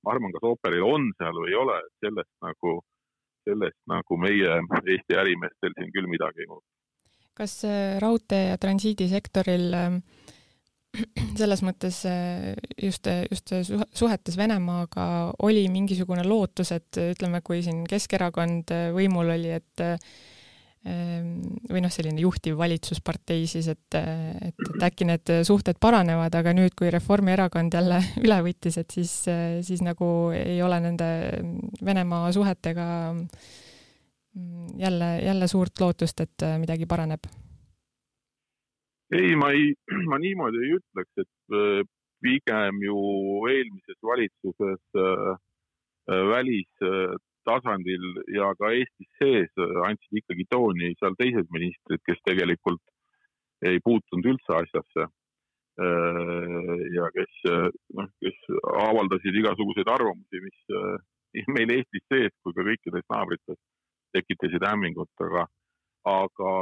ma 0.04 0.14
arvan, 0.14 0.34
kas 0.34 0.48
ooperil 0.50 0.84
on 0.86 1.08
seal 1.18 1.40
või 1.40 1.54
ei 1.54 1.58
ole, 1.62 1.78
et 1.80 2.06
sellest 2.06 2.32
nagu, 2.44 2.76
sellest 3.48 3.80
nagu 3.90 4.20
meie 4.20 4.60
Eesti 4.82 5.18
ärimeestel 5.22 5.76
siin 5.78 5.92
küll 5.96 6.10
midagi 6.10 6.44
ei 6.44 6.50
muutu. 6.52 6.68
kas 7.34 7.56
äh, 7.66 7.96
raudtee 8.02 8.50
ja 8.52 8.60
transiidisektoril 8.60 9.72
selles 11.40 11.64
mõttes 11.66 12.02
just, 12.82 13.08
just 13.30 13.54
suhetes 13.94 14.38
Venemaaga 14.38 15.06
oli 15.46 15.66
mingisugune 15.72 16.24
lootus, 16.26 16.70
et 16.76 17.00
ütleme, 17.10 17.42
kui 17.44 17.62
siin 17.66 17.82
Keskerakond 17.90 18.70
võimul 18.94 19.34
oli, 19.34 19.50
et 19.56 19.84
Ehm, 20.84 21.38
või 21.64 21.80
noh, 21.80 21.92
selline 21.92 22.20
juhtiv 22.20 22.58
valitsuspartei 22.60 23.46
siis, 23.48 23.70
et, 23.72 23.96
et, 23.96 24.52
et 24.52 24.82
äkki 24.84 25.06
need 25.08 25.30
suhted 25.48 25.78
paranevad, 25.80 26.34
aga 26.36 26.52
nüüd, 26.52 26.74
kui 26.76 26.90
Reformierakond 26.92 27.72
jälle 27.72 28.02
üle 28.24 28.40
võttis, 28.44 28.76
et 28.82 28.92
siis, 28.92 29.14
siis 29.64 29.80
nagu 29.84 30.08
ei 30.36 30.58
ole 30.62 30.82
nende 30.84 31.08
Venemaa 31.84 32.28
suhetega 32.36 32.88
jälle, 34.82 35.08
jälle 35.24 35.48
suurt 35.48 35.80
lootust, 35.80 36.20
et 36.20 36.46
midagi 36.60 36.90
paraneb? 36.90 37.32
Ei, 39.14 39.34
ma 39.36 39.50
ei, 39.54 39.72
ma 40.10 40.18
niimoodi 40.20 40.62
ei 40.62 40.76
ütleks, 40.78 41.12
et 41.22 41.56
äh, 41.58 41.82
pigem 42.24 42.80
ju 42.82 42.96
eelmises 43.50 44.00
valitsuses 44.02 45.00
äh, 45.00 45.34
äh 46.12 46.24
välis 46.28 46.68
tasandil 47.48 48.04
ja 48.32 48.50
ka 48.60 48.70
Eestis 48.76 49.08
sees 49.20 49.52
andsid 49.88 50.20
ikkagi 50.20 50.44
tooni 50.50 50.90
seal 51.00 51.16
teised 51.20 51.48
ministrid, 51.52 52.00
kes 52.04 52.20
tegelikult 52.28 52.82
ei 53.64 53.80
puutunud 53.84 54.28
üldse 54.32 54.56
asjasse. 54.58 55.06
ja 56.94 57.06
kes, 57.16 57.38
noh, 57.98 58.08
kes 58.22 58.36
avaldasid 58.84 59.36
igasuguseid 59.40 59.88
arvamusi, 59.90 60.40
mis 60.44 61.46
meil 61.56 61.72
Eestis 61.76 62.04
sees 62.12 62.36
kui 62.44 62.54
ka 62.56 62.68
kõikides 62.68 63.08
naabrites 63.10 63.58
tekitasid 64.14 64.64
hämmingut, 64.68 65.10
aga, 65.24 65.46
aga 66.12 66.52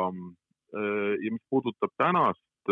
ja 0.72 1.30
mis 1.32 1.42
puudutab 1.50 1.90
tänast, 2.00 2.70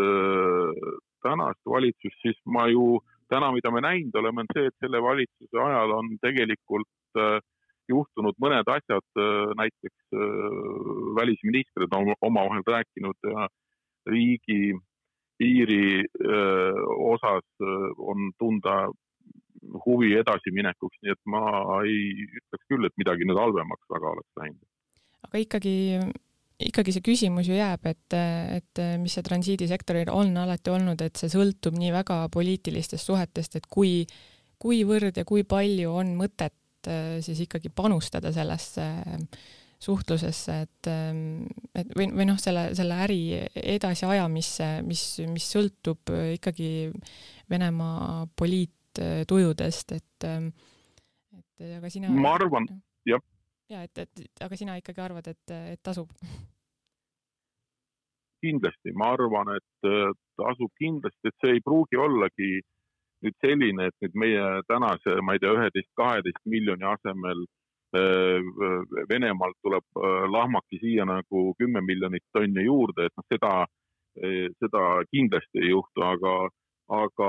tänast 1.23 1.61
valitsust, 1.69 2.17
siis 2.23 2.39
ma 2.47 2.67
ju 2.73 3.01
täna, 3.29 3.53
mida 3.53 3.71
me 3.71 3.83
näinud 3.85 4.17
oleme, 4.17 4.45
on 4.45 4.53
see, 4.55 4.71
et 4.71 4.77
selle 4.83 5.03
valitsuse 5.05 5.61
ajal 5.65 5.93
on 5.99 6.15
tegelikult 6.25 7.21
äh, 7.21 7.39
juhtunud 7.91 8.39
mõned 8.43 8.71
asjad, 8.71 9.07
äh, 9.19 9.51
näiteks 9.59 10.15
äh, 10.15 10.63
välisministrid 11.19 11.97
on 11.97 12.15
omavahel 12.21 12.65
rääkinud 12.67 13.31
ja 13.33 13.49
riigi 14.11 14.75
piiri 15.41 16.01
äh, 16.05 16.81
osas 17.13 17.47
on 17.99 18.33
tunda 18.39 18.91
huvi 19.85 20.15
edasiminekuks, 20.19 20.99
nii 21.03 21.15
et 21.15 21.23
ma 21.29 21.45
ei 21.85 22.27
ütleks 22.27 22.67
küll, 22.69 22.87
et 22.89 22.97
midagi 23.01 23.29
nüüd 23.29 23.39
halvemaks 23.41 23.93
väga 23.93 24.15
oleks 24.15 24.41
läinud. 24.41 24.67
aga 25.29 25.43
ikkagi, 25.45 25.75
ikkagi 26.67 26.93
see 26.93 27.05
küsimus 27.05 27.49
ju 27.49 27.57
jääb, 27.57 27.87
et, 27.89 28.17
et 28.57 28.81
mis 29.01 29.15
see 29.17 29.25
transiidisektoril 29.27 30.11
on 30.13 30.35
alati 30.43 30.73
olnud, 30.73 31.01
et 31.03 31.17
see 31.17 31.33
sõltub 31.33 31.79
nii 31.79 31.93
väga 31.95 32.23
poliitilistest 32.33 33.09
suhetest, 33.09 33.57
et 33.57 33.69
kui, 33.71 34.05
kuivõrd 34.61 35.21
ja 35.21 35.25
kui 35.29 35.47
palju 35.49 35.95
on 36.03 36.15
mõtet 36.19 36.55
Äh, 36.89 37.21
siis 37.21 37.41
ikkagi 37.45 37.69
panustada 37.69 38.33
sellesse 38.33 38.83
suhtlusesse, 39.81 40.55
et, 40.61 40.89
ähm, 40.89 41.43
et 41.75 41.89
või, 41.97 42.07
või 42.13 42.27
noh, 42.29 42.39
selle, 42.41 42.71
selle 42.77 42.97
äri 43.05 43.21
edasiajamisse, 43.57 44.69
mis, 44.85 45.03
mis 45.29 45.49
sõltub 45.53 46.13
ikkagi 46.37 46.91
Venemaa 47.51 48.27
poliittujudest, 48.37 49.93
et, 49.97 50.29
et 50.29 51.65
aga 51.79 51.93
sina. 51.93 52.13
ma 52.13 52.35
arvan, 52.37 52.69
jah. 53.09 53.25
Ja 53.71 53.85
et, 53.87 53.99
et 54.03 54.45
aga 54.45 54.59
sina 54.59 54.77
ikkagi 54.81 55.03
arvad, 55.05 55.31
et, 55.31 55.55
et 55.75 55.83
tasub? 55.83 56.11
kindlasti, 58.41 58.93
ma 58.97 59.13
arvan, 59.13 59.53
et 59.53 59.89
äh, 59.89 60.13
tasub 60.41 60.71
kindlasti, 60.81 61.29
et 61.29 61.43
see 61.45 61.59
ei 61.59 61.65
pruugi 61.65 61.99
ollagi 62.01 62.53
nüüd 63.21 63.37
selline, 63.45 63.91
et 63.91 63.97
nüüd 64.01 64.17
meie 64.23 64.45
tänase, 64.65 65.19
ma 65.21 65.35
ei 65.37 65.43
tea, 65.43 65.53
üheteist, 65.59 65.91
kaheteist 66.01 66.41
miljoni 66.49 66.87
asemel 66.89 67.43
äh, 67.45 68.41
Venemaalt 69.13 69.59
tuleb 69.61 69.85
äh, 70.01 70.25
lahmaki 70.33 70.81
siia 70.81 71.05
nagu 71.09 71.51
kümme 71.61 71.85
miljonit 71.85 72.25
tonni 72.33 72.65
juurde, 72.65 73.11
et 73.11 73.21
noh, 73.21 73.29
seda, 73.29 73.53
seda 74.59 74.87
kindlasti 75.13 75.61
ei 75.61 75.69
juhtu, 75.71 76.03
aga, 76.03 76.33
aga 76.97 77.29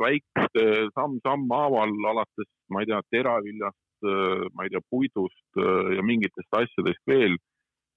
väikeste 0.00 0.64
samm-sammhaaval 0.94 1.98
alates, 2.14 2.48
ma 2.72 2.80
ei 2.80 2.88
tea, 2.88 3.02
teraviljast, 3.12 3.83
ma 4.04 4.66
ei 4.66 4.72
tea, 4.72 4.82
puidust 4.90 5.60
ja 5.96 6.02
mingitest 6.04 6.58
asjadest 6.58 7.02
veel 7.10 7.36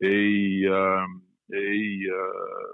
ei, 0.05 0.63
ei 1.57 1.87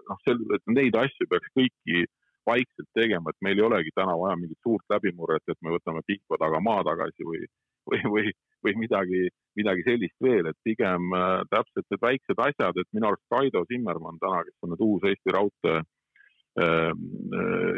noh, 0.10 0.20
et 0.58 0.74
neid 0.76 0.98
asju 1.00 1.30
peaks 1.32 1.54
kõiki 1.56 2.04
vaikselt 2.48 2.90
tegema, 2.98 3.32
et 3.32 3.46
meil 3.46 3.60
ei 3.60 3.66
olegi 3.68 3.94
täna 3.96 4.16
vaja 4.20 4.36
mingit 4.40 4.60
suurt 4.64 4.84
läbimurret, 4.92 5.46
et 5.48 5.60
me 5.64 5.74
võtame 5.76 6.04
Pihkva 6.08 6.40
taga 6.42 6.60
maa 6.64 6.84
tagasi 6.86 7.28
või, 7.28 7.42
või, 7.90 8.02
või, 8.14 8.34
või 8.66 8.76
midagi, 8.84 9.24
midagi 9.60 9.86
sellist 9.88 10.18
veel, 10.24 10.50
et 10.52 10.60
pigem 10.68 11.14
äh, 11.18 11.42
täpselt 11.52 11.88
need 11.90 12.04
väiksed 12.04 12.44
asjad, 12.48 12.80
et 12.80 12.90
minu 12.96 13.10
arust 13.10 13.26
Kaido 13.32 13.64
Zimmermann 13.72 14.22
täna, 14.22 14.44
kes 14.48 14.66
on 14.66 14.74
nüüd 14.74 14.86
uus 14.88 15.08
Eesti 15.10 15.36
Raudtee 15.36 15.80
äh, 15.80 16.92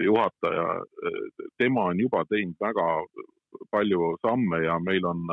juhataja, 0.06 0.68
äh, 0.82 1.50
tema 1.62 1.90
on 1.92 2.02
juba 2.02 2.26
teinud 2.32 2.58
väga 2.62 2.90
palju 3.75 4.15
samme 4.24 4.63
ja 4.63 4.79
meil 4.79 5.05
on, 5.12 5.24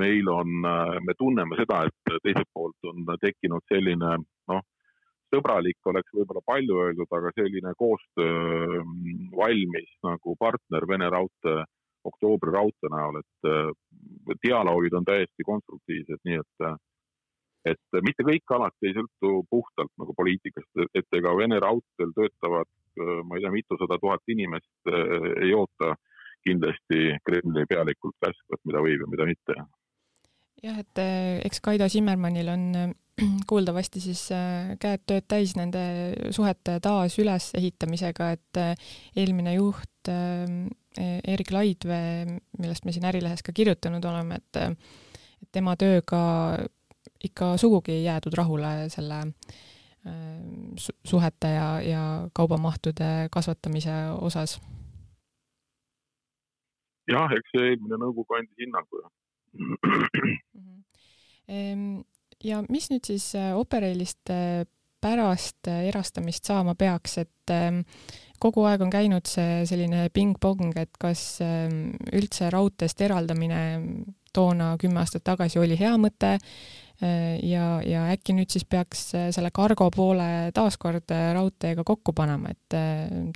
meil 0.00 0.28
on, 0.32 0.60
me 1.06 1.16
tunneme 1.18 1.60
seda, 1.60 1.84
et 1.86 2.20
teiselt 2.24 2.50
poolt 2.54 2.90
on 2.92 3.08
tekkinud 3.20 3.64
selline 3.70 4.16
noh, 4.52 4.62
sõbralik 5.30 5.92
oleks 5.92 6.14
võib-olla 6.16 6.42
palju 6.46 6.80
öeldud, 6.84 7.10
aga 7.18 7.34
selline 7.36 7.74
koostöö 7.78 8.80
mm, 8.82 9.28
valmis 9.36 9.92
nagu 10.06 10.34
partner 10.40 10.88
Vene 10.88 11.10
Raudtee 11.12 11.62
oktoobri 12.04 12.52
raudtee 12.54 12.90
näol, 12.92 13.20
et 13.20 14.38
dialoogid 14.44 14.94
on 14.96 15.04
täiesti 15.04 15.46
konstruktiivsed, 15.46 16.22
nii 16.24 16.40
et 16.40 16.70
et 17.68 17.98
mitte 18.06 18.24
kõik 18.24 18.52
alati 18.56 18.88
ei 18.88 18.94
sõltu 18.96 19.42
puhtalt 19.52 19.90
nagu 20.00 20.14
poliitikast, 20.16 20.70
et 20.96 21.18
ega 21.18 21.34
Vene 21.36 21.58
raudteel 21.60 22.14
töötavad, 22.16 22.70
ma 22.96 23.36
ei 23.36 23.44
tea, 23.44 23.52
mitusada 23.52 23.98
tuhat 24.00 24.32
inimest 24.32 24.92
ei 25.44 25.52
oota 25.52 25.92
kindlasti 26.46 27.18
Kremli 27.26 27.66
pealikult 27.68 28.16
käsku, 28.22 28.56
et 28.56 28.64
mida 28.68 28.82
võib 28.84 29.04
ja 29.04 29.10
mida 29.12 29.28
mitte. 29.28 29.56
jah, 30.62 30.80
et 30.80 31.02
eks 31.46 31.62
Kaido 31.64 31.88
Zimmermannil 31.88 32.48
on 32.52 32.94
kuuldavasti 33.50 34.00
siis 34.00 34.26
äh, 34.32 34.74
käed 34.80 35.04
tööd 35.06 35.28
täis 35.28 35.54
nende 35.58 35.82
suhete 36.32 36.78
taas 36.84 37.18
ülesehitamisega, 37.20 38.30
et 38.36 38.60
eelmine 39.16 39.54
juht 39.58 40.10
Erik 40.10 41.50
Laidvee, 41.52 42.38
millest 42.58 42.86
me 42.86 42.92
siin 42.92 43.04
Ärilehes 43.06 43.44
ka 43.46 43.52
kirjutanud 43.54 44.04
oleme, 44.08 44.40
et 44.40 45.50
tema 45.52 45.76
tööga 45.78 46.20
ikka 47.24 47.52
sugugi 47.60 47.98
ei 47.98 48.06
jäädud 48.06 48.34
rahule 48.34 48.88
selle 48.92 49.20
suhete 51.04 51.48
ja, 51.48 51.68
ja 51.84 52.02
kaubamahtude 52.32 53.28
kasvatamise 53.30 53.92
osas. 54.20 54.60
Jah, 57.10 57.32
eks 57.36 57.54
see 57.54 57.72
eelmine 57.72 57.98
nõukogu 58.00 58.38
andis 58.38 58.64
hinnangu, 58.64 59.02
jah. 59.04 59.12
Mhm. 61.50 62.04
Ja 62.44 62.62
mis 62.72 62.86
nüüd 62.88 63.04
siis 63.04 63.34
äh, 63.36 63.50
Operailist 63.58 64.30
äh, 64.32 64.64
pärast 65.00 65.68
äh, 65.68 65.88
erastamist 65.90 66.46
saama 66.48 66.74
peaks, 66.78 67.18
et 67.20 67.52
ähm, 67.52 67.82
kogu 68.40 68.64
aeg 68.68 68.84
on 68.84 68.92
käinud 68.92 69.28
see 69.28 69.64
selline 69.68 70.06
ping-pong, 70.14 70.72
et 70.80 70.96
kas 71.00 71.40
ähm, 71.44 71.92
üldse 72.16 72.48
raudteest 72.52 73.00
eraldamine 73.04 73.60
toona 74.32 74.76
kümme 74.80 75.02
aastat 75.02 75.24
tagasi 75.26 75.58
oli 75.60 75.76
hea 75.80 75.92
mõte 76.00 76.36
ja, 77.00 77.66
ja 77.86 78.02
äkki 78.12 78.34
nüüd 78.36 78.52
siis 78.52 78.66
peaks 78.68 79.06
selle 79.32 79.48
kargo 79.56 79.86
poole 79.94 80.50
taaskord 80.52 81.08
raudteega 81.08 81.84
kokku 81.88 82.12
panema, 82.12 82.52
et 82.52 82.76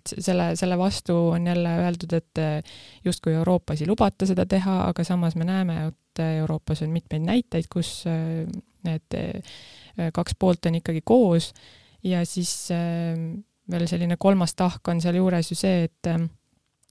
selle, 0.05 0.51
selle 0.61 0.77
vastu 0.77 1.17
on 1.33 1.49
jälle 1.49 1.73
öeldud, 1.87 2.13
et 2.19 2.43
justkui 3.05 3.33
Euroopas 3.39 3.81
ei 3.81 3.89
lubata 3.89 4.29
seda 4.29 4.45
teha, 4.45 4.83
aga 4.91 5.07
samas 5.09 5.39
me 5.41 5.49
näeme, 5.49 5.79
et 5.89 6.25
Euroopas 6.27 6.85
on 6.85 6.93
mitmeid 6.93 7.25
näiteid, 7.25 7.71
kus 7.73 8.03
need 8.85 9.17
äh, 9.19 10.11
kaks 10.15 10.37
poolt 10.39 10.69
on 10.69 10.79
ikkagi 10.81 11.03
koos 11.05 11.53
ja 12.05 12.25
siis 12.29 12.53
äh, 12.75 13.17
veel 13.71 13.87
selline 13.89 14.19
kolmas 14.21 14.55
tahk 14.59 14.93
on 14.93 15.01
sealjuures 15.05 15.53
ju 15.53 15.59
see, 15.59 15.85
et 15.89 16.11
äh, 16.11 16.27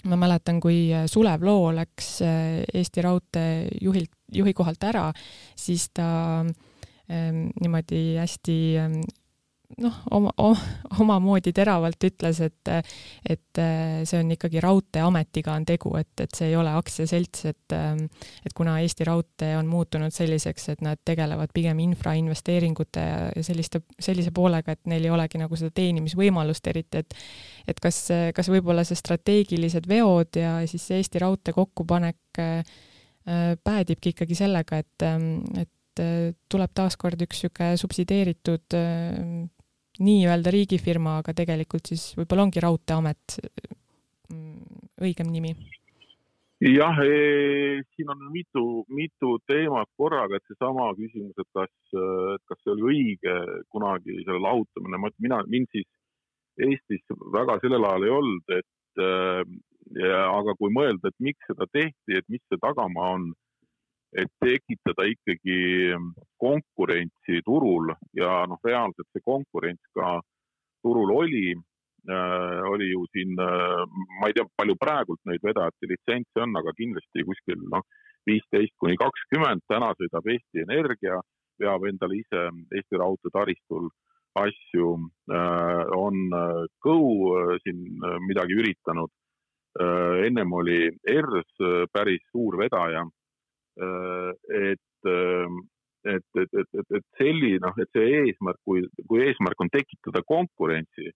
ma 0.10 0.18
mäletan, 0.20 0.60
kui 0.64 0.90
Sulev 1.08 1.44
Loo 1.46 1.72
läks 1.76 2.18
Eesti 2.24 3.02
Raudtee 3.02 3.68
juhilt, 3.82 4.12
juhi 4.34 4.54
kohalt 4.54 4.84
ära, 4.84 5.06
siis 5.56 5.90
ta 5.94 6.44
niimoodi 7.10 8.02
hästi 8.18 8.58
noh, 9.82 9.96
oma, 10.12 10.32
omamoodi 11.00 11.54
teravalt 11.56 12.06
ütles, 12.06 12.40
et, 12.46 12.72
et 13.30 13.62
see 14.08 14.20
on 14.20 14.32
ikkagi 14.36 14.62
Raudteeametiga 14.64 15.56
on 15.58 15.66
tegu, 15.68 15.94
et, 16.00 16.12
et 16.22 16.38
see 16.38 16.52
ei 16.52 16.58
ole 16.60 16.74
aktsiaselts, 16.78 17.46
et, 17.50 17.76
et 18.46 18.56
kuna 18.58 18.78
Eesti 18.84 19.08
Raudtee 19.08 19.56
on 19.58 19.70
muutunud 19.70 20.14
selliseks, 20.14 20.70
et 20.76 20.86
nad 20.86 21.02
tegelevad 21.06 21.54
pigem 21.54 21.82
infrainvesteeringute 21.86 23.04
ja 23.36 23.46
selliste, 23.46 23.84
sellise 24.00 24.34
poolega, 24.36 24.76
et 24.76 24.92
neil 24.92 25.08
ei 25.08 25.14
olegi 25.14 25.42
nagu 25.42 25.60
seda 25.60 25.74
teenimisvõimalust 25.76 26.72
eriti, 26.74 27.04
et, 27.04 27.18
et 27.68 27.84
kas, 27.84 28.06
kas 28.36 28.52
võib-olla 28.54 28.86
see 28.88 29.00
strateegilised 29.00 29.90
veod 29.90 30.42
ja 30.42 30.58
siis 30.70 30.90
Eesti 31.00 31.24
Raudtee 31.24 31.56
kokkupanek 31.56 32.44
päädibki 33.64 34.12
ikkagi 34.12 34.36
sellega, 34.36 34.82
et, 34.84 35.06
et 35.62 35.70
tuleb 36.52 36.72
taaskord 36.76 37.22
üks 37.24 37.44
niisugune 37.44 37.78
subsideeritud 37.80 38.76
nii-öelda 40.02 40.54
riigifirma, 40.54 41.20
aga 41.22 41.36
tegelikult 41.38 41.92
siis 41.92 42.12
võib-olla 42.18 42.48
ongi 42.48 42.64
Raudteeamet 42.64 43.38
mm, 44.32 44.90
õigem 45.06 45.32
nimi? 45.34 45.54
jah 46.64 46.96
e,, 47.04 47.82
siin 47.92 48.12
on 48.14 48.22
mitu, 48.32 48.86
mitu 48.88 49.36
teemat 49.50 49.90
korraga, 50.00 50.38
et 50.38 50.46
seesama 50.48 50.94
küsimus, 50.96 51.36
et 51.36 51.50
kas, 51.58 51.74
kas 52.48 52.62
see 52.64 52.72
oli 52.72 52.86
õige 52.94 53.34
kunagi 53.74 54.22
selle 54.22 54.40
lahutamine, 54.46 55.02
mina, 55.20 55.42
mind 55.52 55.68
siis 55.76 55.90
Eestis 56.64 57.02
väga 57.34 57.58
sellel 57.64 57.84
ajal 57.90 58.04
ei 58.06 58.12
olnud, 58.14 58.52
et 58.54 59.04
ja, 59.98 60.20
aga 60.30 60.56
kui 60.60 60.72
mõelda, 60.74 61.10
et 61.10 61.24
miks 61.24 61.50
seda 61.50 61.68
tehti, 61.74 62.20
et 62.20 62.28
mis 62.32 62.44
see 62.48 62.62
tagamaa 62.62 63.16
on 63.18 63.32
et 64.18 64.30
tekitada 64.42 65.06
ikkagi 65.10 65.94
konkurentsi 66.42 67.42
turul 67.46 67.94
ja 68.18 68.44
noh, 68.50 68.60
reaalselt 68.66 69.10
see 69.12 69.24
konkurents 69.26 69.84
ka 69.98 70.20
turul 70.84 71.14
oli 71.16 71.54
äh,. 71.54 72.62
oli 72.70 72.92
ju 72.92 73.06
siin 73.12 73.34
äh,, 73.40 73.84
ma 74.20 74.30
ei 74.30 74.36
tea, 74.38 74.46
palju 74.58 74.76
praegult 74.80 75.22
neid 75.26 75.44
vedajate 75.44 75.90
litsentse 75.90 76.46
on, 76.46 76.56
aga 76.60 76.76
kindlasti 76.78 77.26
kuskil 77.30 77.64
noh, 77.74 77.86
viisteist 78.28 78.76
kuni 78.80 78.98
kakskümmend, 79.00 79.66
täna 79.68 79.92
sõidab 80.00 80.30
Eesti 80.36 80.64
Energia, 80.68 81.20
veab 81.60 81.88
endale 81.90 82.22
ise 82.22 82.46
Eesti 82.76 83.00
Raudtee 83.02 83.34
taristul 83.34 83.90
asju 84.40 84.94
äh,, 85.32 85.84
on 85.98 86.24
äh, 86.38 86.64
Go 86.86 87.00
äh, 87.40 87.58
siin 87.66 87.84
äh, 88.04 88.20
midagi 88.28 88.62
üritanud 88.62 89.12
äh,. 89.80 90.28
ennem 90.30 90.54
oli 90.54 90.80
ERS 91.18 91.52
äh, 91.62 91.84
päris 91.94 92.26
suur 92.32 92.58
vedaja 92.62 93.06
Äh, 93.06 93.23
et, 93.78 95.08
ähm, 95.08 95.60
et, 96.06 96.26
et, 96.36 96.50
et, 96.54 96.68
et, 96.74 96.96
et 96.98 97.06
selline, 97.18 97.60
noh, 97.64 97.78
et 97.80 97.90
see 97.96 98.10
eesmärk, 98.22 98.60
kui, 98.68 98.84
kui 99.10 99.24
eesmärk 99.26 99.62
on 99.64 99.72
tekitada 99.74 100.24
konkurentsi, 100.28 101.12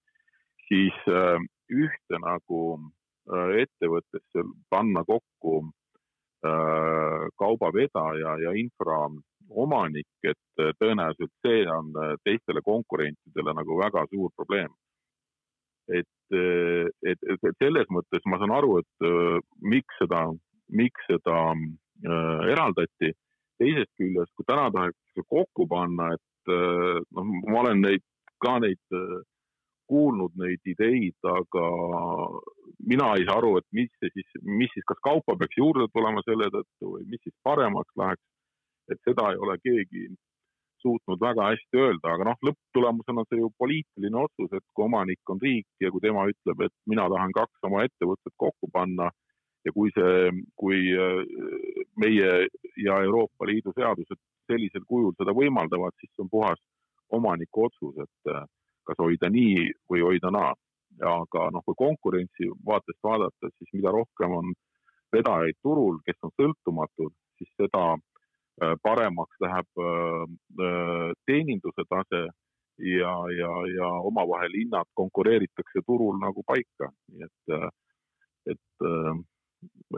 siis 0.68 1.02
äh, 1.12 1.40
ühte 1.70 2.22
nagu 2.24 2.62
äh, 2.78 3.64
ettevõttesse 3.66 4.48
panna 4.70 5.06
kokku 5.08 5.68
kaubavedaja 7.42 8.36
ja 8.40 8.52
infraomanik, 8.56 10.06
et 10.22 10.62
tõenäoliselt 10.78 11.32
see 11.42 11.64
on 11.74 11.90
teistele 12.24 12.62
konkurentidele 12.64 13.56
nagu 13.58 13.80
väga 13.80 14.04
suur 14.12 14.30
probleem. 14.38 14.70
et, 15.90 16.06
et, 16.38 17.18
et, 17.34 17.42
et 17.50 17.58
selles 17.58 17.90
mõttes 17.90 18.22
ma 18.30 18.38
saan 18.38 18.54
aru, 18.54 18.78
et 18.84 19.10
miks 19.66 19.98
seda, 19.98 20.22
miks 20.70 21.10
seda 21.10 21.42
Äh, 21.58 21.87
eraldati. 22.06 23.14
teisest 23.58 23.90
küljest, 23.98 24.30
kui 24.38 24.46
täna 24.46 24.68
tahetakse 24.70 25.24
kokku 25.34 25.66
panna, 25.66 26.12
et 26.14 26.52
äh, 26.54 27.00
noh, 27.18 27.32
ma 27.50 27.64
olen 27.64 27.80
neid 27.82 28.04
ka 28.38 28.60
neid 28.62 28.94
äh, 28.94 29.24
kuulnud 29.90 30.36
neid 30.38 30.62
ideid, 30.68 31.18
aga 31.26 31.66
mina 32.92 33.08
ei 33.18 33.26
saa 33.26 33.40
aru, 33.40 33.56
et 33.58 33.68
mis 33.74 33.90
see 33.98 34.12
siis, 34.14 34.30
mis 34.44 34.70
siis, 34.76 34.86
kas 34.86 35.00
kaupa 35.10 35.38
peaks 35.40 35.58
juurde 35.58 35.88
tulema 35.94 36.22
selle 36.28 36.52
tõttu 36.54 36.94
või 36.94 37.08
mis 37.10 37.24
siis 37.24 37.36
paremaks 37.48 37.94
läheks. 37.98 38.26
et 38.92 39.00
seda 39.04 39.32
ei 39.34 39.40
ole 39.44 39.58
keegi 39.60 40.06
suutnud 40.80 41.20
väga 41.20 41.50
hästi 41.50 41.80
öelda, 41.82 42.14
aga 42.14 42.28
noh, 42.30 42.38
lõpptulemusena 42.48 43.24
see 43.28 43.42
ju 43.42 43.50
poliitiline 43.60 44.20
otsus, 44.22 44.52
et 44.54 44.64
kui 44.74 44.86
omanik 44.86 45.34
on 45.34 45.42
riik 45.42 45.68
ja 45.84 45.92
kui 45.92 46.04
tema 46.04 46.28
ütleb, 46.32 46.62
et 46.68 46.76
mina 46.88 47.08
tahan 47.12 47.34
kaks 47.36 47.68
oma 47.68 47.84
ettevõtet 47.88 48.36
kokku 48.44 48.70
panna 48.72 49.10
ja 49.68 49.74
kui 49.76 49.92
see, 49.96 50.32
kui 50.60 50.80
äh, 50.96 51.22
meie 52.00 52.32
ja 52.84 53.00
Euroopa 53.04 53.48
Liidu 53.50 53.74
seadused 53.76 54.20
sellisel 54.48 54.86
kujul 54.88 55.16
seda 55.18 55.36
võimaldavad, 55.36 55.96
siis 56.00 56.12
see 56.14 56.24
on 56.24 56.32
puhas 56.32 56.62
omaniku 57.18 57.68
otsus, 57.68 57.98
et 58.04 58.32
äh, 58.32 58.46
kas 58.88 59.02
hoida 59.04 59.30
nii 59.34 59.68
või 59.92 60.06
hoida 60.08 60.32
naa. 60.32 60.56
aga 60.98 61.42
noh, 61.54 61.62
kui 61.66 61.76
konkurentsi 61.78 62.48
vaatest 62.66 62.98
vaadata, 63.06 63.50
siis 63.54 63.74
mida 63.76 63.92
rohkem 63.94 64.32
on 64.34 64.48
vedajaid 65.14 65.58
turul, 65.62 66.00
kes 66.06 66.18
on 66.26 66.32
sõltumatud, 66.42 67.14
siis 67.38 67.52
seda 67.60 67.84
äh, 67.94 68.74
paremaks 68.82 69.38
läheb 69.44 69.70
teeninduse 71.30 71.86
tase 71.90 72.24
ja, 72.98 73.14
ja, 73.42 73.52
ja 73.76 73.92
omavahel 74.10 74.58
hinnad 74.58 74.90
konkureeritakse 74.98 75.86
turul 75.86 76.18
nagu 76.24 76.42
paika, 76.48 76.90
nii 77.12 77.28
et, 77.28 77.70
et 78.56 78.88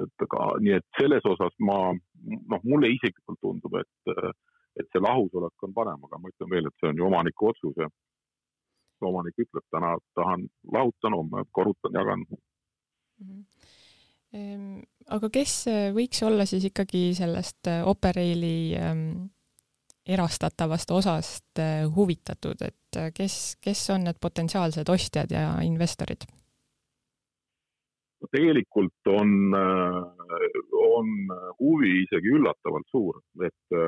et 0.04 0.26
aga 0.26 0.52
nii, 0.64 0.76
et 0.80 1.00
selles 1.00 1.26
osas 1.26 1.56
ma, 1.66 1.80
noh, 1.94 2.62
mulle 2.64 2.92
isiklikult 2.96 3.40
tundub, 3.42 3.80
et, 3.82 4.14
et 4.80 4.88
see 4.92 5.02
lahusolek 5.04 5.68
on 5.68 5.74
parem, 5.76 6.06
aga 6.08 6.20
ma 6.20 6.32
ütlen 6.32 6.52
veel, 6.54 6.70
et 6.70 6.78
see 6.80 6.92
on 6.92 7.02
ju 7.02 7.08
omaniku 7.10 7.50
otsus 7.52 7.82
ja 7.82 7.90
omanik 9.08 9.40
ütleb 9.40 9.66
täna, 9.72 9.96
tahan 10.18 10.46
lahutan, 10.74 11.16
homme 11.16 11.44
korrutan, 11.56 11.96
jagan 11.96 12.26
mm. 12.30 13.44
-hmm. 14.34 14.86
aga 15.08 15.30
kes 15.30 15.66
võiks 15.96 16.24
olla 16.28 16.46
siis 16.46 16.66
ikkagi 16.66 17.14
sellest 17.16 17.68
äh, 17.68 17.88
Operaili 17.88 18.76
ähm, 18.78 19.30
erastatavast 20.06 20.92
osast 20.92 21.60
äh, 21.60 21.86
huvitatud, 21.96 22.62
et 22.62 22.98
äh, 22.98 23.12
kes, 23.14 23.58
kes 23.62 23.90
on 23.90 24.04
need 24.04 24.20
potentsiaalsed 24.22 24.90
ostjad 24.90 25.32
ja 25.32 25.62
investorid? 25.62 26.26
Tegelikult 28.32 29.12
on, 29.14 29.54
on 29.56 31.10
huvi 31.60 31.92
isegi 32.04 32.36
üllatavalt 32.36 32.88
suur, 32.92 33.22
et 33.46 33.80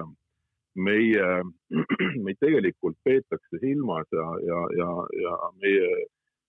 meie, 0.75 1.27
meid 2.25 2.39
tegelikult 2.39 2.97
peetakse 3.03 3.59
silmas 3.59 4.07
ja, 4.15 4.27
ja, 4.47 4.61
ja, 4.79 4.89
ja 5.23 5.37
meie 5.59 5.89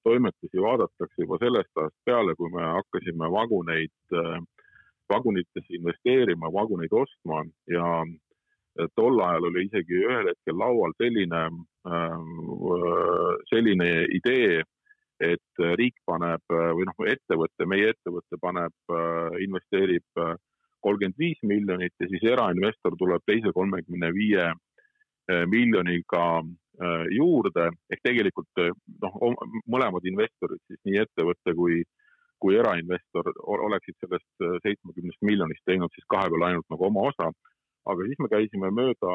toimetusi 0.07 0.63
vaadatakse 0.63 1.23
juba 1.23 1.39
sellest 1.43 1.79
ajast 1.79 1.99
peale, 2.05 2.35
kui 2.39 2.51
me 2.55 2.65
hakkasime 2.79 3.31
vaguneid, 3.31 3.95
vagunitesse 5.13 5.79
investeerima, 5.79 6.51
vaguneid 6.53 6.93
ostma. 6.93 7.43
Ja 7.71 8.05
tol 8.97 9.21
ajal 9.21 9.51
oli 9.51 9.67
isegi 9.69 10.01
ühel 10.03 10.31
hetkel 10.33 10.59
laual 10.59 10.95
selline, 10.99 11.43
selline 13.51 13.91
idee, 14.19 14.63
riik 15.79 15.99
paneb 16.07 16.43
või 16.51 16.87
noh, 16.89 17.05
ettevõte, 17.09 17.67
meie 17.69 17.93
ettevõte 17.93 18.39
paneb, 18.41 18.75
investeerib 19.43 20.23
kolmkümmend 20.83 21.19
viis 21.19 21.39
miljonit 21.47 21.95
ja 22.01 22.09
siis 22.11 22.25
erainvestor 22.27 22.97
tuleb 22.99 23.23
teise 23.27 23.53
kolmekümne 23.55 24.11
viie 24.15 24.51
miljoniga 25.47 26.25
juurde 27.15 27.69
ehk 27.93 28.01
tegelikult 28.03 28.63
noh, 29.05 29.19
mõlemad 29.71 30.07
investorid 30.11 30.63
siis 30.67 30.81
nii 30.89 31.03
ettevõte 31.05 31.55
kui, 31.55 31.83
kui 32.43 32.57
erainvestor 32.59 33.31
oleksid 33.45 33.99
sellest 34.03 34.47
seitsmekümnest 34.67 35.23
miljonist 35.23 35.63
teinud 35.69 35.93
siis 35.95 36.09
kahe 36.11 36.33
peale 36.33 36.51
ainult 36.51 36.69
nagu 36.75 36.89
oma 36.89 37.07
osa. 37.13 37.31
aga 37.87 38.05
siis 38.07 38.19
me 38.23 38.29
käisime 38.31 38.71
mööda, 38.71 39.15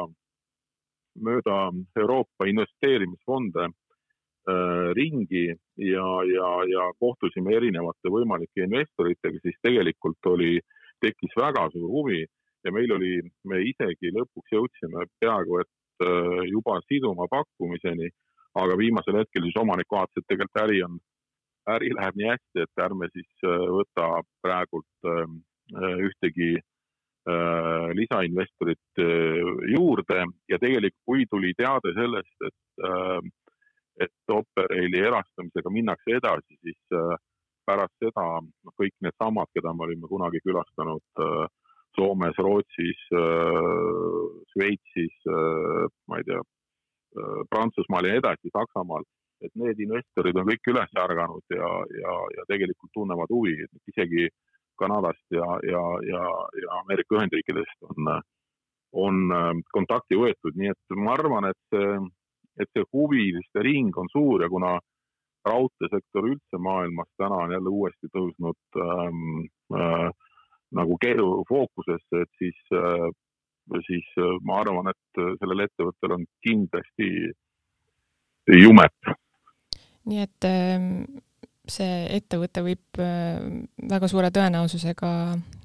mööda 1.24 1.58
Euroopa 1.96 2.48
investeerimisfonde 2.48 3.64
äh, 3.64 3.76
ringi 4.96 5.46
ja, 5.50 6.08
ja, 6.24 6.50
ja 6.70 6.84
kohtusime 6.98 7.52
erinevate 7.56 8.08
võimalike 8.08 8.64
investoritega, 8.64 9.40
siis 9.44 9.58
tegelikult 9.60 10.30
oli 10.30 10.54
äh, 10.56 10.76
tekkis 11.04 11.34
väga 11.36 11.68
suur 11.72 11.90
huvi 11.90 12.22
ja 12.64 12.72
meil 12.74 12.92
oli, 12.96 13.12
me 13.48 13.60
isegi 13.70 14.12
lõpuks 14.14 14.54
jõudsime 14.54 15.06
peaaegu 15.22 15.60
et 15.62 16.06
äh, 16.06 16.40
juba 16.50 16.78
siduma 16.86 17.28
pakkumiseni, 17.30 18.10
aga 18.58 18.78
viimasel 18.80 19.20
hetkel 19.20 19.46
siis 19.46 19.60
omanik 19.62 19.90
vaatas, 19.92 20.18
et 20.18 20.28
tegelikult 20.30 20.62
äri 20.64 20.80
on, 20.86 20.98
äri 21.74 21.92
läheb 21.94 22.18
nii 22.18 22.32
hästi, 22.32 22.64
et 22.64 22.84
ärme 22.86 23.10
siis 23.12 23.46
äh, 23.46 23.68
võta 23.78 24.10
praegult 24.44 25.12
ähm, 25.12 25.38
äh, 25.76 25.94
ühtegi 26.08 26.56
lisainvestorit 27.92 29.00
juurde. 29.68 30.22
Ja 30.48 30.56
tegelikult, 30.62 31.02
kui 31.04 31.26
tuli 31.28 31.50
teade 31.58 31.90
sellest, 31.92 32.37
Operaili 34.88 35.06
erastamisega 35.06 35.70
minnakse 35.70 36.16
edasi, 36.16 36.56
siis 36.62 36.78
pärast 37.68 37.94
seda 38.00 38.24
noh, 38.40 38.74
kõik 38.80 38.94
needsamad, 39.04 39.50
keda 39.52 39.74
me 39.74 39.84
olime 39.84 40.08
kunagi 40.08 40.40
külastanud 40.44 41.04
äh, 41.20 41.44
Soomes, 41.96 42.38
Rootsis, 42.38 43.00
äh, 43.12 44.24
Šveitsis, 44.52 45.16
äh, 45.28 45.84
ma 46.08 46.20
ei 46.20 46.24
tea, 46.28 46.40
Prantsusmaal 47.50 48.04
ja 48.04 48.14
nii 48.14 48.20
edasi, 48.20 48.50
Saksamaal, 48.52 49.04
et 49.42 49.52
need 49.56 49.78
investorid 49.80 50.36
on 50.36 50.48
kõik 50.50 50.68
üles 50.72 50.90
ärganud 51.02 51.54
ja, 51.56 51.70
ja, 52.02 52.16
ja 52.36 52.44
tegelikult 52.50 52.92
tunnevad 52.94 53.32
huvi, 53.32 53.54
et 53.64 53.92
isegi 53.92 54.28
Kanadast 54.78 55.24
ja, 55.34 55.46
ja, 55.66 55.80
ja, 56.06 56.20
ja 56.62 56.80
Ameerika 56.82 57.16
Ühendriikidest 57.16 57.88
on, 57.88 58.12
on 58.92 59.24
kontakti 59.72 60.20
võetud, 60.20 60.54
nii 60.60 60.70
et 60.74 60.96
ma 61.00 61.16
arvan, 61.16 61.48
et 61.48 61.58
see, 61.72 61.96
et 62.60 62.70
see 62.74 62.86
huviliste 62.92 63.62
ring 63.62 63.96
on 63.98 64.08
suur 64.12 64.42
ja 64.42 64.48
kuna 64.48 64.78
raudteesektor 65.48 66.26
üldse 66.28 66.58
maailmas 66.60 67.08
täna 67.16 67.44
on 67.44 67.52
jälle 67.54 67.70
uuesti 67.70 68.10
tõusnud 68.14 68.80
ähm, 68.82 69.46
äh, 69.74 70.08
nagu 70.78 70.98
fookusesse, 71.48 72.22
et 72.22 72.32
siis 72.38 72.58
äh,, 72.74 73.08
siis 73.86 74.08
äh, 74.18 74.34
ma 74.42 74.60
arvan, 74.62 74.90
et 74.92 75.22
sellel 75.40 75.64
ettevõttel 75.64 76.18
on 76.18 76.26
kindlasti 76.44 77.08
jumet. 78.56 79.14
nii 80.08 80.20
et 80.24 80.48
äh, 80.48 80.86
see 81.68 82.06
ettevõte 82.16 82.64
võib 82.64 83.02
äh, 83.02 83.42
väga 83.90 84.08
suure 84.08 84.30
tõenäosusega 84.32 85.10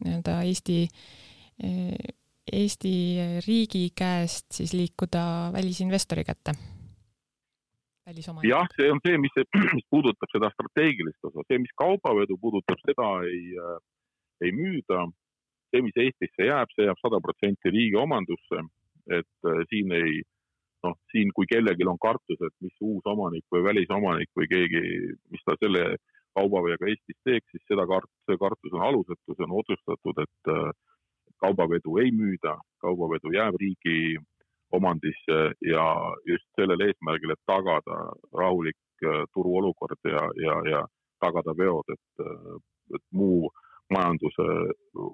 nii-öelda 0.03 0.41
Eesti 0.43 0.81
äh, 1.63 2.11
Eesti 2.53 2.95
riigi 3.45 3.85
käest 3.95 4.51
siis 4.51 4.73
liikuda 4.75 5.51
välisinvestori 5.53 6.25
kätte? 6.27 6.51
Jah, 8.49 8.67
see 8.75 8.91
on 8.91 8.99
see, 9.05 9.17
mis, 9.21 9.35
mis 9.77 9.87
puudutab 9.91 10.31
seda 10.33 10.51
strateegilist 10.53 11.29
osa, 11.29 11.45
see, 11.47 11.59
mis 11.63 11.73
kaubavedu 11.79 12.37
puudutab, 12.41 12.79
seda 12.87 13.09
ei 13.29 13.57
äh,, 13.57 13.77
ei 14.43 14.51
müüda. 14.51 15.07
see, 15.73 15.81
mis 15.81 15.95
Eestisse 15.97 16.45
jääb, 16.45 16.69
see 16.75 16.85
jääb 16.85 16.99
sada 17.01 17.17
protsenti 17.23 17.71
riigi 17.73 17.97
omandusse, 17.97 18.59
et 19.09 19.47
äh, 19.49 19.61
siin 19.71 19.93
ei, 19.97 20.19
noh, 20.85 20.93
siin, 21.09 21.31
kui 21.33 21.47
kellelgi 21.49 21.87
on 21.89 21.97
kartus, 21.97 22.37
et 22.45 22.53
mis 22.61 22.75
uus 22.81 23.07
omanik 23.09 23.45
või 23.53 23.63
välisomanik 23.65 24.29
või 24.37 24.49
keegi, 24.51 24.83
mis 25.33 25.41
ta 25.47 25.55
selle 25.57 25.95
kaubaveega 26.37 26.91
Eestis 26.91 27.17
teeks, 27.25 27.47
siis 27.49 27.65
seda 27.71 27.87
kart-, 27.89 28.11
see 28.29 28.37
kartus 28.41 28.75
on 28.77 28.85
alusetu, 28.85 29.33
see 29.33 29.47
on 29.47 29.57
otsustatud, 29.63 30.21
et 30.27 30.53
äh, 30.53 30.69
kaubavedu 31.41 31.97
ei 32.03 32.13
müüda, 32.13 32.53
kaubavedu 32.83 33.33
jääb 33.33 33.57
riigi 33.61 34.19
omandisse 34.73 35.39
ja 35.73 35.85
just 36.27 36.47
sellel 36.57 36.81
eesmärgil, 36.87 37.33
et 37.33 37.43
tagada 37.49 37.97
rahulik 38.37 39.05
äh, 39.05 39.23
turuolukord 39.33 40.09
ja, 40.09 40.23
ja, 40.45 40.55
ja 40.71 40.81
tagada 41.21 41.55
veod, 41.57 41.93
et, 41.93 42.25
äh, 42.25 42.55
et 42.97 43.05
muu 43.11 43.51
majanduse 43.93 44.47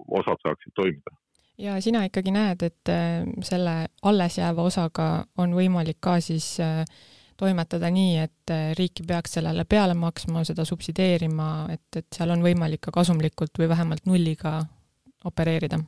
osad 0.07 0.39
saaksid 0.45 0.75
toimida. 0.75 1.15
ja 1.59 1.81
sina 1.81 2.05
ikkagi 2.07 2.31
näed, 2.31 2.63
et 2.63 2.91
äh, 2.93 3.27
selle 3.43 3.75
alles 4.01 4.37
jääva 4.39 4.63
osaga 4.63 5.09
on 5.37 5.55
võimalik 5.57 5.99
ka 5.99 6.19
siis 6.23 6.55
toimetada 7.39 7.87
nii, 7.91 8.17
et 8.19 8.51
riik 8.79 8.99
ei 8.99 9.07
peaks 9.07 9.37
sellele 9.37 9.63
peale 9.63 9.93
maksma, 9.95 10.43
seda 10.47 10.65
subsideerima, 10.67 11.69
et, 11.71 11.87
et 11.95 12.07
seal 12.15 12.35
on 12.35 12.43
võimalik 12.43 12.83
ka 12.87 12.91
kasumlikult 12.95 13.59
või 13.59 13.69
vähemalt 13.71 14.07
nulliga 14.07 14.59
opereerida 15.27 15.79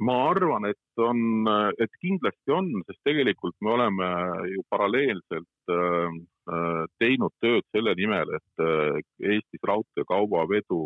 ma 0.00 0.16
arvan, 0.30 0.64
et 0.70 1.02
on, 1.04 1.48
et 1.80 1.92
kindlasti 2.00 2.54
on, 2.56 2.68
sest 2.88 3.00
tegelikult 3.04 3.56
me 3.64 3.74
oleme 3.74 4.08
ju 4.54 4.64
paralleelselt 4.72 5.72
äh, 5.74 6.14
äh 6.54 6.84
teinud 7.02 7.34
tööd 7.44 7.66
selle 7.74 7.94
nimel, 7.98 8.32
et 8.38 8.64
äh, 8.64 9.00
Eestis 9.20 9.66
raudteekaubavedu 9.68 10.80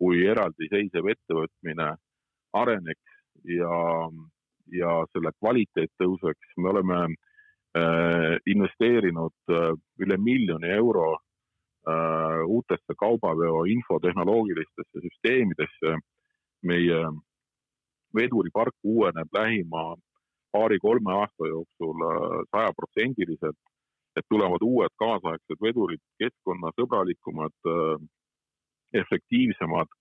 kui 0.00 0.22
eraldiseisev 0.32 1.10
ettevõtmine 1.12 1.88
areneks 2.56 3.18
ja, 3.50 3.80
ja 4.72 4.92
selle 5.12 5.34
kvaliteet 5.38 5.92
tõuseks. 6.00 6.54
me 6.56 6.70
oleme 6.70 7.00
investeerinud 8.50 9.52
üle 10.02 10.16
miljoni 10.18 10.72
euro 10.74 11.12
uutesse 12.46 12.96
kaubaveo 12.98 13.60
infotehnoloogilistesse 13.70 15.04
süsteemidesse 15.04 15.92
meie 16.66 17.04
veduripark 18.16 18.74
uueneb 18.84 19.28
lähima 19.34 19.96
paari-kolme 20.52 21.12
aasta 21.12 21.46
jooksul 21.46 22.02
äh, 22.06 22.42
sajaprotsendiliselt, 22.54 23.58
et 24.18 24.26
tulevad 24.28 24.62
uued 24.66 24.94
kaasaegsed 25.02 25.62
vedurid, 25.62 26.02
keskkonnasõbralikumad, 26.22 27.54
äh, 27.74 28.02
efektiivsemad 29.02 29.92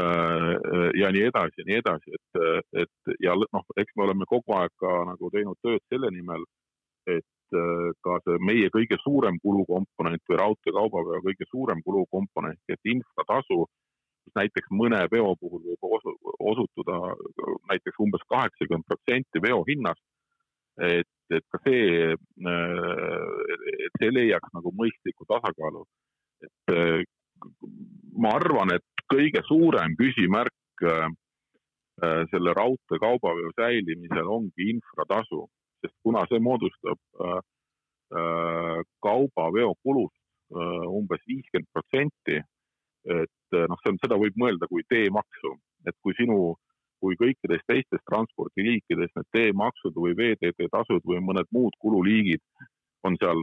äh, 0.00 0.52
ja 1.00 1.12
nii 1.14 1.24
edasi 1.30 1.62
ja 1.62 1.68
nii 1.70 1.80
edasi, 1.82 2.18
et, 2.18 2.42
et 2.84 3.14
ja 3.24 3.36
noh, 3.40 3.66
eks 3.80 3.96
me 3.96 4.04
oleme 4.08 4.28
kogu 4.28 4.56
aeg 4.60 4.74
ka 4.84 4.94
nagu 5.08 5.32
teinud 5.32 5.60
tööd 5.64 5.84
selle 5.88 6.12
nimel, 6.12 6.44
et 7.08 7.24
ka 8.04 8.18
see 8.26 8.36
meie 8.44 8.68
kõige 8.68 8.98
suurem 9.00 9.38
kulukomponent 9.40 10.20
või 10.28 10.36
raudteekaubaveo 10.36 11.22
kõige 11.24 11.46
suurem 11.48 11.80
kulukomponent, 11.86 12.60
et 12.68 12.90
infratasu 12.92 13.62
mis 14.28 14.36
näiteks 14.36 14.72
mõne 14.74 15.00
veo 15.10 15.34
puhul 15.40 15.62
võib 15.64 15.86
osutuda 16.52 16.98
näiteks 17.70 18.00
umbes 18.04 18.24
kaheksakümmend 18.28 18.86
protsenti 18.86 19.42
veo 19.42 19.64
hinnast. 19.68 20.02
et, 20.78 21.08
et 21.34 21.44
ka 21.50 21.58
see, 21.64 22.12
et 22.14 23.96
see 23.98 24.10
leiaks 24.14 24.52
nagu 24.54 24.70
mõistliku 24.70 25.26
tasakaalu. 25.26 25.84
et 26.44 27.06
ma 28.18 28.34
arvan, 28.36 28.74
et 28.74 29.04
kõige 29.10 29.42
suurem 29.46 29.96
küsimärk 29.98 30.84
selle 32.30 32.54
raudteekaubaveo 32.54 33.50
säilimisel 33.58 34.28
ongi 34.30 34.68
infratasu, 34.70 35.48
sest 35.82 35.96
kuna 36.06 36.22
see 36.30 36.38
moodustab 36.38 37.00
kaubaveo 39.02 39.74
kulust 39.82 40.14
umbes 40.86 41.26
viiskümmend 41.26 41.68
protsenti, 41.74 42.38
et 43.08 43.56
eh, 43.56 43.66
noh, 43.70 43.80
see 43.82 43.92
on, 43.92 44.00
seda 44.04 44.18
võib 44.20 44.38
mõelda 44.40 44.68
kui 44.70 44.84
teemaksu, 44.92 45.54
et 45.88 45.96
kui 46.04 46.16
sinu, 46.18 46.54
kui 47.02 47.16
kõikides 47.20 47.62
teistes 47.70 48.02
transpordiliikides 48.10 49.14
need 49.16 49.28
teemaksud 49.36 49.96
või 49.96 50.16
veeteede 50.18 50.68
tasud 50.72 51.04
või 51.06 51.22
mõned 51.24 51.48
muud 51.54 51.76
kululiigid 51.82 52.42
on 53.06 53.16
seal 53.20 53.42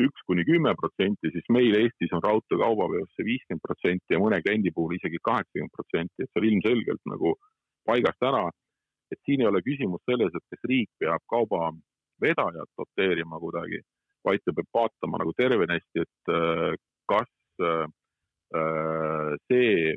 üks 0.00 0.24
kuni 0.26 0.42
kümme 0.46 0.72
protsenti, 0.78 1.30
siis 1.30 1.46
meil 1.54 1.76
Eestis 1.78 2.12
on 2.16 2.22
raudteekaubaveos 2.24 3.12
see 3.14 3.26
viiskümmend 3.28 3.62
protsenti 3.62 4.16
ja 4.16 4.20
mõne 4.22 4.40
kliendi 4.42 4.72
puhul 4.74 4.96
isegi 4.96 5.20
kaheksakümmend 5.22 5.74
protsenti, 5.74 6.24
et 6.24 6.30
see 6.30 6.40
on 6.42 6.48
ilmselgelt 6.50 7.02
nagu 7.12 7.34
paigast 7.86 8.30
ära. 8.30 8.48
et 9.12 9.20
siin 9.28 9.42
ei 9.44 9.46
ole 9.46 9.60
küsimus 9.62 10.00
selles, 10.08 10.32
et 10.34 10.42
kas 10.50 10.64
riik 10.66 10.88
peab 10.98 11.22
kaubavedajat 11.30 12.70
doteerima 12.80 13.38
kuidagi, 13.38 13.78
vaid 14.26 14.40
ta 14.42 14.54
peab 14.56 14.70
vaatama 14.74 15.20
nagu 15.22 15.34
tervenesti, 15.38 16.02
et 16.02 16.32
äh, 16.32 16.72
kas 17.06 17.30
äh, 17.62 17.84
see 19.48 19.94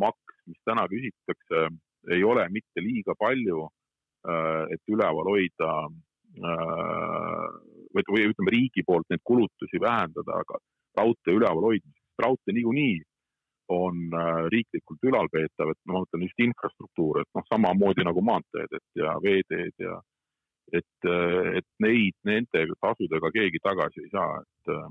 maks, 0.00 0.34
mis 0.50 0.60
täna 0.68 0.84
küsitakse, 0.90 1.68
ei 2.12 2.24
ole 2.24 2.44
mitte 2.52 2.82
liiga 2.84 3.14
palju, 3.16 3.62
et 4.74 4.92
üleval 4.92 5.30
hoida 5.30 5.70
või, 7.94 8.04
või 8.10 8.26
ütleme, 8.28 8.52
riigi 8.52 8.84
poolt 8.86 9.08
neid 9.12 9.22
kulutusi 9.24 9.80
vähendada, 9.80 10.40
aga 10.42 10.60
raudtee 10.98 11.36
ülevalhoidmiseks, 11.38 12.04
raudtee 12.20 12.56
niikuinii 12.56 13.00
on 13.68 13.96
äh, 14.14 14.44
riiklikult 14.52 15.06
ülalpeetav, 15.08 15.70
et 15.72 15.80
ma 15.88 16.00
mõtlen 16.00 16.26
just 16.26 16.42
infrastruktuur, 16.44 17.22
et 17.22 17.30
noh, 17.36 17.46
samamoodi 17.48 18.04
nagu 18.04 18.22
maanteed, 18.24 18.76
et 18.76 19.00
ja 19.00 19.14
veeteed 19.24 19.72
ja 19.80 19.96
et, 20.72 21.08
äh, 21.08 21.60
et 21.60 21.68
neid 21.80 22.16
nende 22.28 22.66
tasudega 22.84 23.32
keegi 23.32 23.62
tagasi 23.64 24.04
ei 24.04 24.12
saa, 24.12 24.42
et 24.42 24.74
äh, 24.74 24.88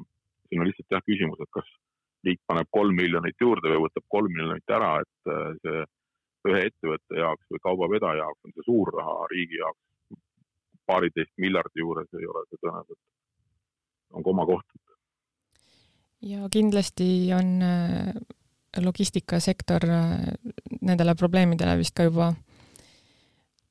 siin 0.50 0.64
on 0.64 0.70
lihtsalt 0.70 0.98
jah 0.98 1.06
küsimus, 1.06 1.44
et 1.44 1.54
kas 1.54 1.70
riik 2.24 2.40
paneb 2.48 2.70
kolm 2.72 2.96
miljonit 2.96 3.36
juurde 3.42 3.72
või 3.72 3.86
võtab 3.88 4.06
kolm 4.16 4.32
miljonit 4.32 4.76
ära, 4.76 4.94
et 5.04 5.34
see 5.64 5.84
ühe 6.50 6.62
ettevõtte 6.68 7.20
jaoks 7.20 7.50
või 7.52 7.64
kaubavedaja 7.64 8.20
jaoks 8.24 8.48
on 8.48 8.54
see 8.56 8.66
suur 8.68 8.92
raha, 8.98 9.28
riigi 9.32 9.60
jaoks 9.60 9.82
paariteist 10.88 11.34
miljardi 11.40 11.84
juures 11.84 12.10
ei 12.20 12.28
ole 12.28 12.46
see 12.48 12.62
tõenäoliselt, 12.62 13.04
on 14.14 14.24
komakoht. 14.24 14.66
ja 16.24 16.48
kindlasti 16.52 17.08
on 17.36 17.54
äh, 17.64 18.12
logistikasektor 18.84 19.88
äh, 19.90 20.34
nendele 20.82 21.16
probleemidele 21.16 21.78
vist 21.80 21.96
ka 21.96 22.08
juba 22.10 22.34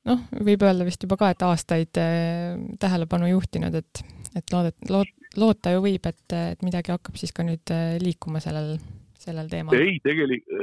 noh, 0.09 0.25
võib 0.49 0.65
öelda 0.65 0.87
vist 0.87 1.03
juba 1.05 1.17
ka, 1.21 1.31
et 1.33 1.45
aastaid 1.45 2.01
äh, 2.01 2.57
tähelepanu 2.79 3.29
juhtinud, 3.35 3.75
et, 3.81 4.05
et 4.35 4.55
loodet-, 4.55 4.89
loot-, 4.89 5.22
loota 5.39 5.73
ju 5.73 5.83
võib, 5.85 6.09
et, 6.09 6.35
et 6.37 6.65
midagi 6.65 6.93
hakkab 6.93 7.17
siis 7.19 7.33
ka 7.35 7.45
nüüd 7.47 7.73
liikuma 8.03 8.41
sellel, 8.43 8.75
sellel 9.19 9.49
teemal. 9.51 9.75
ei, 9.77 9.97
tegelikult 10.03 10.61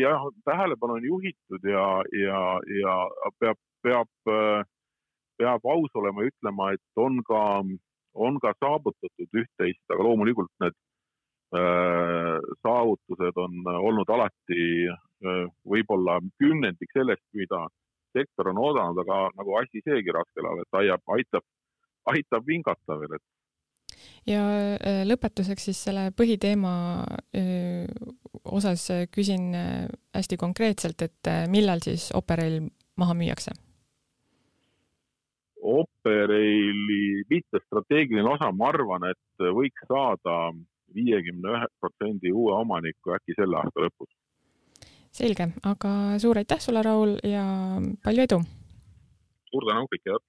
jah, 0.00 0.22
tähelepanu 0.46 0.98
on 0.98 1.08
juhitud 1.08 1.66
ja, 1.68 1.88
ja, 2.18 2.38
ja 2.78 2.94
peab, 3.40 3.58
peab 3.84 4.08
peab 5.38 5.66
aus 5.66 5.94
olema 5.98 6.24
ja 6.24 6.30
ütlema, 6.30 6.70
et 6.74 7.00
on 7.00 7.20
ka, 7.26 7.42
on 8.14 8.40
ka 8.42 8.54
saavutatud 8.62 9.40
üht-teist, 9.42 9.82
aga 9.90 10.06
loomulikult 10.06 10.50
need 10.62 10.76
äh, 11.58 12.38
saavutused 12.62 13.40
on 13.42 13.64
olnud 13.74 14.10
alati 14.16 14.60
äh, 14.90 15.44
võib-olla 15.74 16.20
kümnendik 16.42 16.92
sellest, 16.94 17.24
mida 17.34 17.66
sektor 18.14 18.52
on 18.52 18.62
oodanud, 18.62 19.00
aga 19.02 19.28
nagu 19.34 19.58
asi 19.58 19.82
seegi 19.86 20.14
raskel 20.14 20.46
ajal, 20.46 20.62
et 20.62 20.80
aitab, 20.80 21.16
aitab, 21.16 21.46
aitab 22.14 22.46
vingata 22.46 22.98
veel, 23.00 23.16
et 23.18 23.26
ja 24.28 24.42
äh, 24.74 25.02
lõpetuseks 25.08 25.68
siis 25.68 25.82
selle 25.86 26.08
põhiteema 26.16 26.72
äh, 27.36 27.84
osas 28.44 28.86
küsin 29.14 29.52
äh, 29.56 29.84
hästi 30.16 30.38
konkreetselt, 30.40 31.02
et 31.02 31.32
millal 31.52 31.82
siis 31.84 32.10
Operail 32.16 32.62
maha 33.00 33.16
müüakse? 33.18 33.54
Operaili 35.64 37.24
mittestrateegiline 37.30 38.28
osa, 38.28 38.50
ma 38.52 38.68
arvan, 38.68 39.06
et 39.08 39.46
võiks 39.56 39.86
saada 39.88 40.52
viiekümne 40.94 41.54
ühe 41.56 41.70
protsendi 41.80 42.32
uue 42.32 42.52
omaniku 42.58 43.16
äkki 43.16 43.36
selle 43.38 43.58
aasta 43.62 43.86
lõpus. 43.86 44.12
selge, 45.14 45.48
aga 45.64 46.18
suur 46.20 46.38
aitäh 46.38 46.60
sulle, 46.60 46.82
Raul, 46.82 47.16
ja 47.24 47.46
palju 48.04 48.28
edu! 48.28 48.38
suur 49.50 49.66
tänu, 49.70 49.88
kõike 49.90 50.12
head! 50.12 50.24